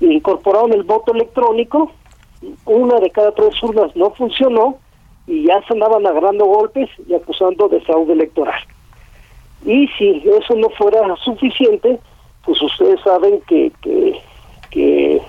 [0.02, 1.92] incorporaron el voto electrónico,
[2.66, 4.78] una de cada tres urnas no funcionó
[5.26, 8.62] y ya se andaban agarrando golpes y acusando de fraude electoral.
[9.66, 11.98] Y si eso no fuera suficiente,
[12.46, 14.20] pues ustedes saben que, que,
[14.70, 15.22] que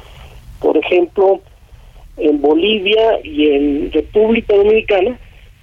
[0.61, 1.40] por ejemplo,
[2.16, 5.18] en Bolivia y en República Dominicana,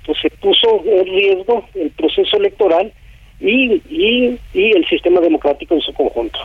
[0.05, 2.91] pues se puso en riesgo el proceso electoral
[3.39, 6.39] y, y, y el sistema democrático en su conjunto.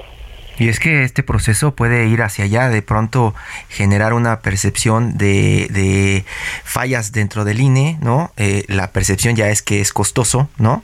[0.58, 3.34] Y es que este proceso puede ir hacia allá, de pronto
[3.68, 6.24] generar una percepción de,
[6.64, 8.32] fallas dentro del INE, ¿no?
[8.36, 10.82] Eh, la percepción ya es que es costoso, ¿no?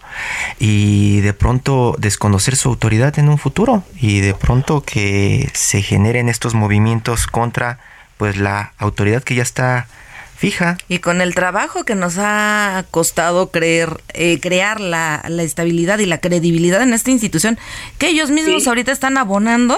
[0.59, 6.29] Y de pronto desconocer su autoridad en un futuro y de pronto que se generen
[6.29, 7.79] estos movimientos contra
[8.23, 9.89] pues la autoridad que ya está
[10.37, 10.79] fija.
[10.89, 16.19] Y con el trabajo que nos ha costado creer, eh, crear la, estabilidad y la
[16.19, 17.59] credibilidad en esta institución,
[17.99, 19.77] que ellos mismos ahorita están abonando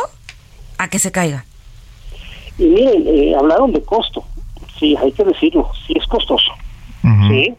[0.76, 1.46] a que se caiga.
[2.58, 4.22] Y miren, eh, hablaron de costo,
[4.78, 6.52] sí, hay que decirlo, sí es costoso,
[7.30, 7.54] sí.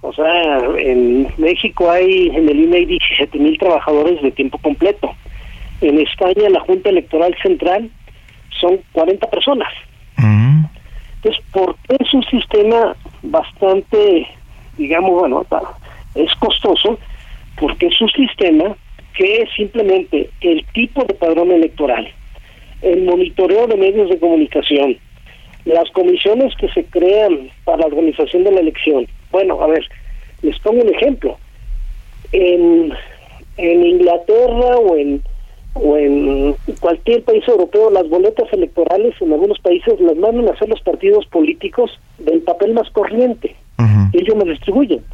[0.00, 5.14] O sea, en México hay, en el INE 17 mil trabajadores de tiempo completo.
[5.80, 7.88] En España, la Junta Electoral Central
[8.60, 9.68] son 40 personas.
[11.18, 14.26] Entonces, porque es un sistema bastante,
[14.76, 15.44] digamos, bueno,
[16.14, 16.98] es costoso,
[17.58, 18.76] porque es un sistema
[19.14, 22.08] que es simplemente el tipo de padrón electoral,
[22.82, 24.96] el monitoreo de medios de comunicación,
[25.64, 29.06] las comisiones que se crean para la organización de la elección.
[29.32, 29.84] Bueno, a ver,
[30.42, 31.36] les pongo un ejemplo.
[32.30, 32.92] En,
[33.56, 35.22] en Inglaterra o en
[35.74, 40.68] o en cualquier país europeo las boletas electorales en algunos países las mandan a hacer
[40.68, 43.54] los partidos políticos del papel más corriente.
[44.12, 45.04] Ellos me distribuyen.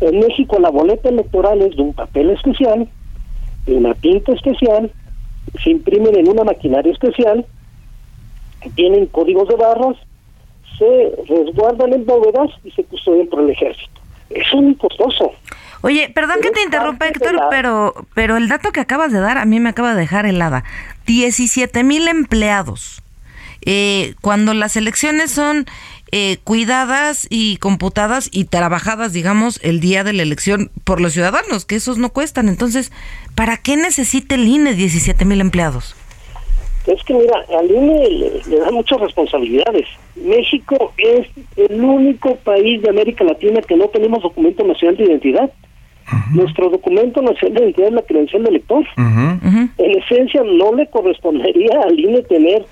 [0.00, 2.88] En México la boleta electoral es de un papel especial
[3.66, 4.90] de una tinta especial
[5.62, 7.44] se imprimen en una maquinaria especial
[8.74, 9.96] tienen códigos de barras
[10.78, 14.00] se resguardan en bóvedas y se custodian por el ejército.
[14.30, 15.32] Es muy costoso
[15.80, 19.44] Oye, perdón que te interrumpa, Héctor, pero, pero el dato que acabas de dar a
[19.44, 20.64] mí me acaba de dejar helada.
[21.06, 23.02] 17 mil empleados.
[23.64, 25.66] Eh, cuando las elecciones son
[26.10, 31.64] eh, cuidadas y computadas y trabajadas, digamos, el día de la elección por los ciudadanos,
[31.64, 32.48] que esos no cuestan.
[32.48, 32.92] Entonces,
[33.34, 35.94] ¿para qué necesita el INE 17 mil empleados?
[36.86, 39.86] Es que mira, al INE le, le dan muchas responsabilidades.
[40.16, 41.26] México es
[41.56, 45.52] el único país de América Latina que no tenemos documento nacional de identidad.
[46.32, 48.84] Nuestro documento nacional de identidad es la credencial del elector.
[48.96, 52.64] En esencia, no le correspondería al INE tener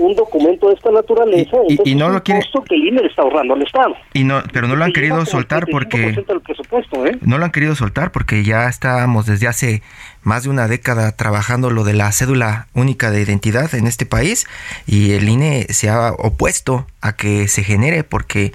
[0.00, 2.40] un documento de esta naturaleza, y, no lo quiere...
[2.68, 3.94] que el INE le está ahorrando al Estado.
[4.14, 7.18] Y no, pero no lo han querido soltar porque ¿eh?
[7.20, 9.82] no lo han querido soltar porque ya estábamos desde hace
[10.22, 14.46] más de una década trabajando lo de la cédula única de identidad en este país
[14.86, 18.52] y el INE se ha opuesto a que se genere porque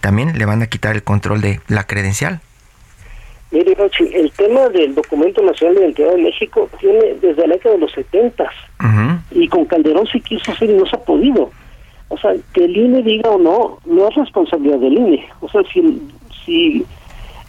[0.00, 2.40] también le van a quitar el control de la credencial.
[3.52, 3.76] Mire,
[4.14, 7.92] el tema del documento nacional de identidad de México tiene desde la década de los
[7.92, 8.48] 70
[9.32, 11.50] y con Calderón se quiso hacer y no se ha podido.
[12.08, 15.28] O sea, que el INE diga o no, no es responsabilidad del INE.
[15.40, 16.00] O sea, si,
[16.44, 16.84] si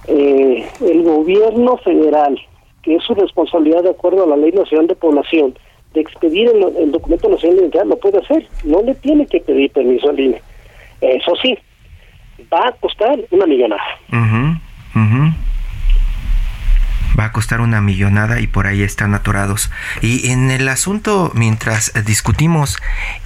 [0.07, 2.39] eh, el gobierno federal,
[2.81, 5.53] que es su responsabilidad de acuerdo a la Ley Nacional de Población,
[5.93, 8.47] de expedir el, documento nacional de identidad, lo puede hacer.
[8.63, 10.41] No le tiene que pedir permiso al INE.
[11.01, 11.57] Eso sí,
[12.51, 13.83] va a costar una millonada
[17.21, 19.71] va a costar una millonada y por ahí están atorados.
[20.01, 22.77] Y en el asunto, mientras discutimos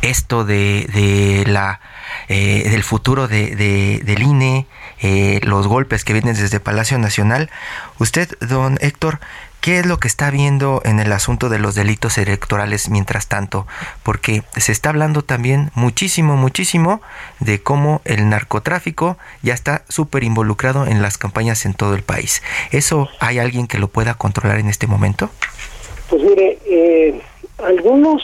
[0.01, 1.79] esto de, de la
[2.27, 3.55] eh, del futuro de,
[4.03, 4.67] del INE,
[5.01, 7.49] eh, los golpes que vienen desde Palacio Nacional,
[7.99, 9.19] usted, don Héctor,
[9.65, 13.65] ¿Qué es lo que está viendo en el asunto de los delitos electorales mientras tanto?
[14.03, 17.01] Porque se está hablando también muchísimo, muchísimo
[17.39, 22.43] de cómo el narcotráfico ya está súper involucrado en las campañas en todo el país.
[22.71, 25.31] ¿Eso hay alguien que lo pueda controlar en este momento?
[26.11, 27.19] Pues mire, eh,
[27.57, 28.21] algunos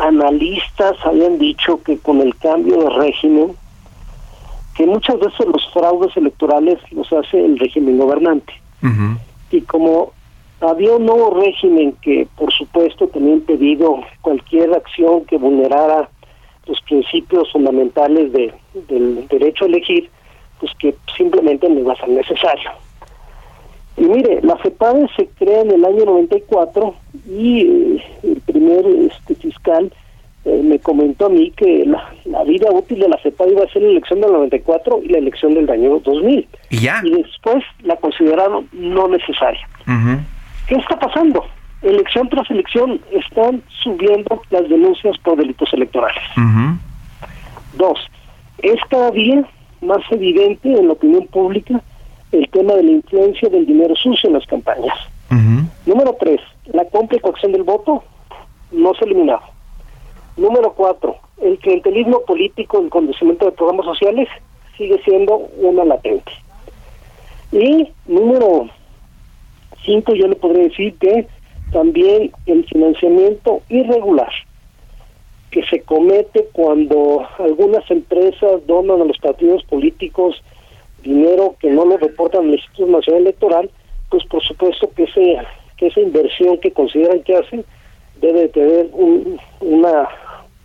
[0.00, 3.56] analistas habían dicho que con el cambio de régimen,
[4.76, 8.52] que muchas veces los fraudes electorales los hace el régimen gobernante.
[9.50, 10.12] Y como
[10.60, 16.08] había un nuevo régimen que, por supuesto, tenía impedido cualquier acción que vulnerara
[16.66, 18.52] los principios fundamentales de,
[18.88, 20.10] del derecho a elegir,
[20.60, 22.70] pues que simplemente no iba a ser necesario.
[23.96, 26.94] Y mire, la FEPADE se crea en el año 94
[27.28, 29.92] y eh, el primer este, fiscal
[30.44, 33.82] eh, me comentó a mí que la, vida útil de la FEPADE iba a ser
[33.82, 36.48] la elección del 94 y la elección del año 2000.
[36.70, 37.02] Y ya.
[37.04, 39.68] Y después la consideraron no necesaria.
[40.70, 41.44] ¿Qué está pasando?
[41.82, 46.22] Elección tras elección están subiendo las denuncias por delitos electorales.
[47.76, 47.98] Dos,
[48.58, 49.42] es cada día
[49.80, 51.82] más evidente en la opinión pública
[52.30, 54.96] el tema de la influencia del dinero sucio en las campañas.
[55.86, 58.04] Número tres, la compra y coacción del voto
[58.70, 59.42] no se ha eliminado.
[60.36, 64.28] Número cuatro, el clientelismo político, el conducimiento de programas sociales
[64.76, 66.30] sigue siendo una latente.
[67.50, 68.68] Y número
[69.84, 71.26] cinco, yo le podría decir que
[71.72, 74.32] también el financiamiento irregular
[75.50, 80.40] que se comete cuando algunas empresas donan a los partidos políticos
[81.02, 83.70] dinero que no lo reportan al Instituto Nacional Electoral,
[84.10, 85.38] pues por supuesto que, ese,
[85.76, 87.64] que esa inversión que consideran que hacen
[88.20, 90.08] debe tener una,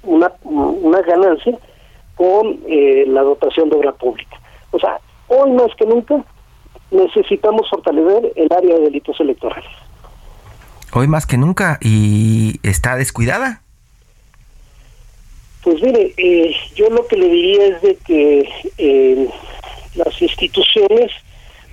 [0.04, 1.58] una, una ganancia
[2.16, 4.40] con eh, la dotación de obra pública.
[4.72, 6.24] O sea, hoy más que nunca
[6.96, 9.70] necesitamos fortalecer el área de delitos electorales.
[10.94, 13.62] Hoy más que nunca y está descuidada.
[15.64, 19.28] Pues mire, eh, yo lo que le diría es de que eh,
[19.96, 21.12] las instituciones,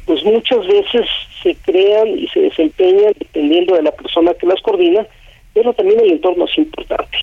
[0.07, 1.07] pues muchas veces
[1.43, 5.07] se crean y se desempeñan dependiendo de la persona que las coordina,
[5.53, 7.19] pero también el entorno es importante.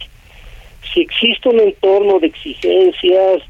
[0.94, 3.42] Si existe un entorno de exigencias,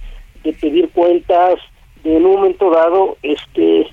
[0.43, 1.59] de pedir cuentas,
[2.03, 3.87] de en un momento dado este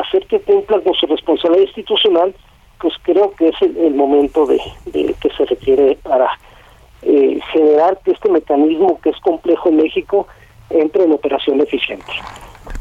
[0.00, 2.34] hacer que cumplan con su responsabilidad institucional,
[2.80, 4.60] pues creo que es el, momento de,
[4.92, 6.28] que se requiere para
[7.02, 10.26] eh, generar que este mecanismo que es complejo en México
[10.70, 12.12] entre en operación eficiente.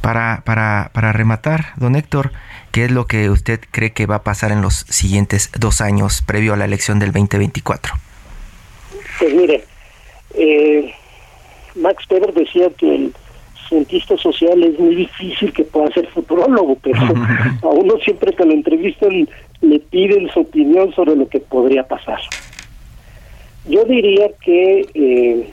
[0.01, 2.32] Para, para, para rematar, don Héctor,
[2.72, 6.22] ¿qué es lo que usted cree que va a pasar en los siguientes dos años
[6.22, 7.93] previo a la elección del 2024?
[9.20, 9.64] Pues mire,
[10.36, 10.93] eh,
[11.76, 13.14] Max Weber decía que el
[13.74, 16.99] cientista social es muy difícil que pueda ser futurólogo, pero
[17.63, 19.28] a uno siempre que lo entrevistan
[19.61, 22.19] le piden su opinión sobre lo que podría pasar.
[23.67, 25.49] Yo diría que eh,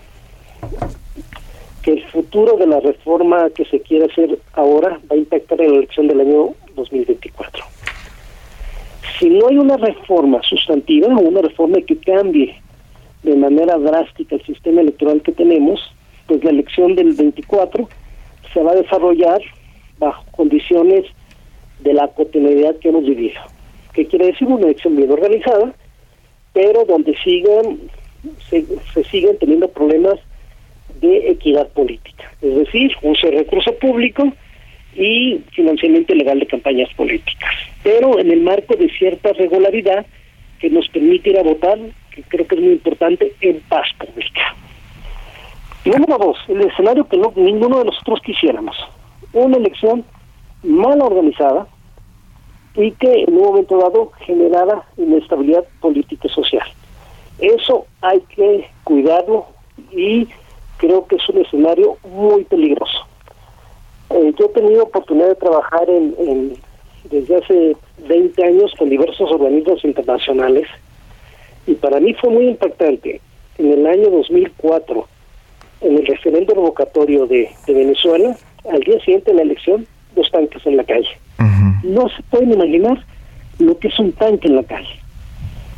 [1.83, 5.73] que el futuro de la reforma que se quiere hacer ahora va a impactar en
[5.73, 7.65] la elección del año 2024.
[9.19, 12.55] Si no hay una reforma sustantiva una reforma que cambie
[13.23, 15.81] de manera drástica el sistema electoral que tenemos,
[16.27, 17.89] pues la elección del 24
[18.53, 19.41] se va a desarrollar
[19.99, 21.05] bajo condiciones
[21.81, 23.41] de la cotidianidad que hemos vivido.
[23.93, 24.49] ¿Qué quiere decir?
[24.49, 25.73] Una elección bien organizada,
[26.53, 27.79] pero donde sigan,
[28.49, 30.19] se, se siguen teniendo problemas
[31.01, 34.31] de equidad política, es decir, uso de recurso público
[34.95, 37.51] y financiamiento legal de campañas políticas,
[37.83, 40.05] pero en el marco de cierta regularidad
[40.61, 41.79] que nos permite ir a votar,
[42.15, 44.55] que creo que es muy importante, en paz pública.
[45.85, 48.77] Número dos, el escenario que no, ninguno de nosotros quisiéramos,
[49.33, 50.05] una elección
[50.63, 51.67] mal organizada
[52.75, 56.69] y que en un momento dado generara inestabilidad política y social.
[57.39, 59.47] Eso hay que cuidarlo
[59.91, 60.29] y
[60.77, 63.07] creo que es un escenario muy peligroso.
[64.11, 66.55] Eh, yo he tenido oportunidad de trabajar en,
[67.05, 67.77] desde hace
[68.07, 70.69] 20 años con diversos organismos internacionales
[71.67, 73.21] y para mí fue muy impactante.
[73.57, 75.07] En el año 2004,
[75.81, 78.37] en el referendo revocatorio de, Venezuela,
[78.71, 81.09] al día siguiente de la elección, dos tanques en la calle.
[81.83, 83.03] No se pueden imaginar
[83.59, 85.01] lo que es un tanque en la calle.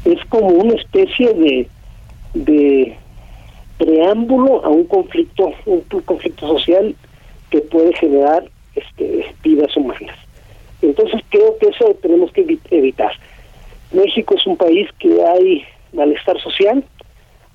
[0.05, 1.69] Es como una especie de,
[2.35, 2.97] de
[3.79, 6.95] preámbulo a un conflicto, un, conflicto social
[7.51, 8.45] que puede generar
[8.75, 10.17] este, vidas humanas.
[10.81, 13.13] Entonces creo que eso tenemos que evitar.
[13.93, 16.85] México es un país que hay malestar social,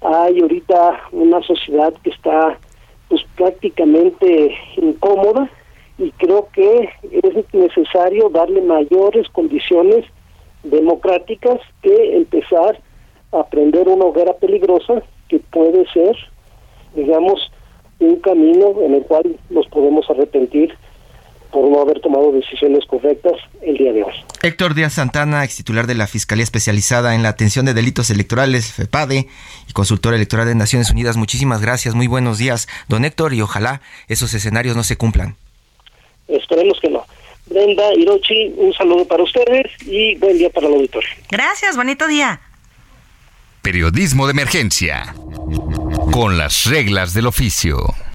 [0.02, 2.58] hay ahorita una sociedad que está
[3.10, 5.50] pues prácticamente incómoda
[5.98, 10.06] y creo que es necesario darle mayores condiciones
[10.64, 12.80] democráticas que empezar
[13.32, 16.16] a prender una hoguera peligrosa que puede ser,
[16.96, 17.52] digamos,
[18.00, 20.74] un camino en el cual nos podemos arrepentir
[21.52, 24.14] por no haber tomado decisiones correctas el día de hoy.
[24.42, 28.72] Héctor Díaz Santana, ex titular de la Fiscalía Especializada en la Atención de Delitos Electorales,
[28.74, 29.28] FEPADE,
[29.68, 33.82] y consultor electoral de Naciones Unidas, muchísimas gracias, muy buenos días, don Héctor, y ojalá
[34.08, 35.36] esos escenarios no se cumplan.
[36.28, 37.06] Esperemos que no.
[37.46, 41.10] Brenda, Hirochi, un saludo para ustedes y buen día para el auditorio.
[41.32, 42.42] Gracias, bonito día.
[43.62, 45.16] Periodismo de emergencia.
[46.12, 47.78] Con las reglas del oficio.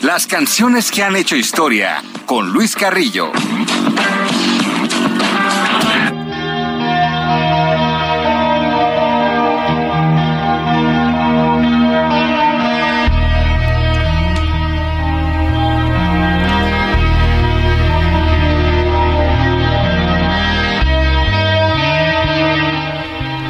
[0.00, 3.32] Las canciones que han hecho historia con Luis Carrillo.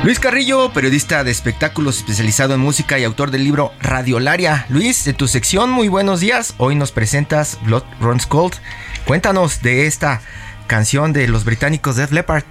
[0.05, 4.65] Luis Carrillo, periodista de espectáculos especializado en música y autor del libro Radiolaria.
[4.69, 6.55] Luis, de tu sección, muy buenos días.
[6.59, 8.55] Hoy nos presentas Blood Runs Cold.
[9.07, 10.21] Cuéntanos de esta
[10.69, 12.45] canción de los británicos Def Leppard.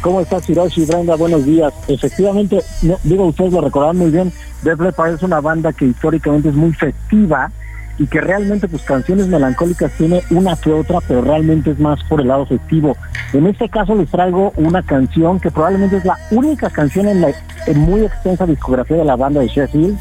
[0.00, 0.84] ¿Cómo estás, Hiroshi?
[0.84, 1.72] Brenda, buenos días.
[1.86, 2.60] Efectivamente,
[3.04, 4.32] digo, ustedes lo recordarán muy bien,
[4.62, 7.50] Def Leppard es una banda que históricamente es muy festiva
[7.98, 12.20] y que realmente pues canciones melancólicas tiene una que otra, pero realmente es más por
[12.20, 12.96] el lado festivo.
[13.32, 17.28] En este caso les traigo una canción que probablemente es la única canción en la
[17.74, 19.98] muy extensa discografía de la banda de Sheffield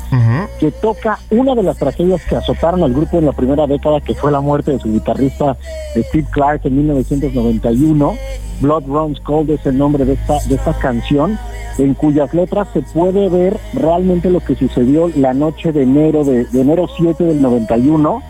[0.59, 4.13] que toca una de las tragedias que azotaron al grupo en la primera década, que
[4.13, 5.55] fue la muerte de su guitarrista
[5.95, 8.13] Steve Clark en 1991.
[8.59, 11.37] Blood Runs Cold es el nombre de esta, de esta canción
[11.77, 16.45] en cuyas letras se puede ver realmente lo que sucedió la noche de enero de,
[16.53, 18.21] enero 7 del 91,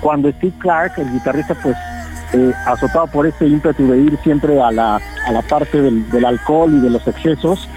[0.00, 1.76] cuando Steve Clark, el guitarrista, pues
[2.32, 6.74] eh, azotado por ese ímpetu de ir siempre a la, a la parte del, alcohol
[6.74, 7.68] y de los excesos,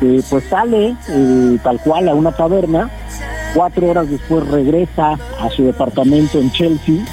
[0.00, 2.90] eh, pues sale eh, tal cual a una taberna,
[3.54, 7.04] cuatro horas después regresa a su departamento en Chelsea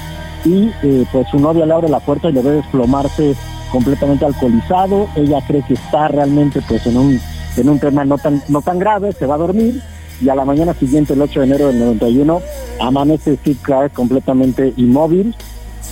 [0.44, 0.72] y
[1.12, 3.36] pues su novia le abre la puerta y le ve desplomarse
[3.70, 7.20] completamente alcoholizado, ella cree que está realmente pues en un
[7.56, 9.82] en un tema no tan, no tan grave, se va a dormir
[10.22, 12.40] y a la mañana siguiente, el 8 de enero del 91,
[12.80, 15.34] amanece Steve Clark completamente inmóvil,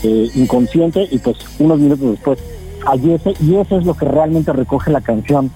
[0.04, 2.38] eh, inconsciente y pues unos minutos después
[2.84, 3.34] fallece.
[3.40, 5.50] Y eso es lo que realmente recoge la canción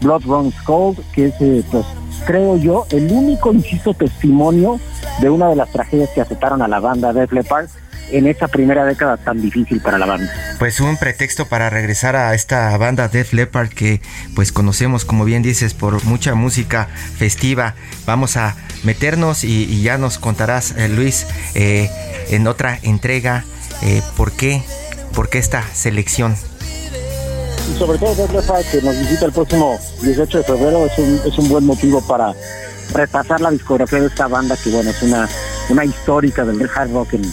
[0.00, 1.86] Blood Runs Cold, que es eh, pues
[2.26, 4.80] creo yo el único, insisto, testimonio
[5.20, 7.68] de una de las tragedias que afectaron a la banda Def Leppard
[8.10, 10.32] en esa primera década tan difícil para la banda.
[10.58, 14.00] Pues un pretexto para regresar a esta banda Def Leppard que
[14.34, 16.88] pues conocemos, como bien dices, por mucha música
[17.18, 17.74] festiva.
[18.06, 21.90] Vamos a meternos y, ya nos contarás, eh, Luis, eh,
[22.30, 23.44] en otra entrega,
[23.82, 24.62] eh, por qué,
[25.14, 26.36] por qué esta selección.
[27.70, 31.20] Y sobre todo Def Leppard que nos visita el próximo 18 de febrero es un,
[31.26, 32.32] es un buen motivo para
[32.94, 35.28] repasar la discografía de esta banda que bueno es una,
[35.68, 37.24] una histórica del hard rock en,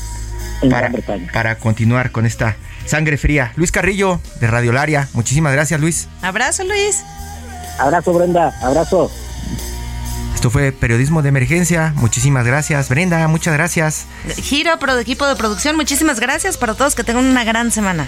[0.70, 2.56] para, continuar con esta
[2.86, 3.54] sangre fría.
[3.56, 5.08] Luis Carrillo, de Radiolaria.
[5.14, 6.08] Muchísimas gracias, Luis.
[6.22, 7.04] Abrazo, Luis.
[7.80, 8.54] Abrazo, Brenda.
[8.62, 9.12] Abrazo.
[10.36, 11.94] Esto fue Periodismo de Emergencia.
[11.96, 13.28] Muchísimas gracias, Brenda.
[13.28, 14.06] Muchas gracias.
[14.36, 15.76] Giro, pro equipo de producción.
[15.76, 16.96] Muchísimas gracias para todos.
[16.96, 18.08] Que tengan una gran semana.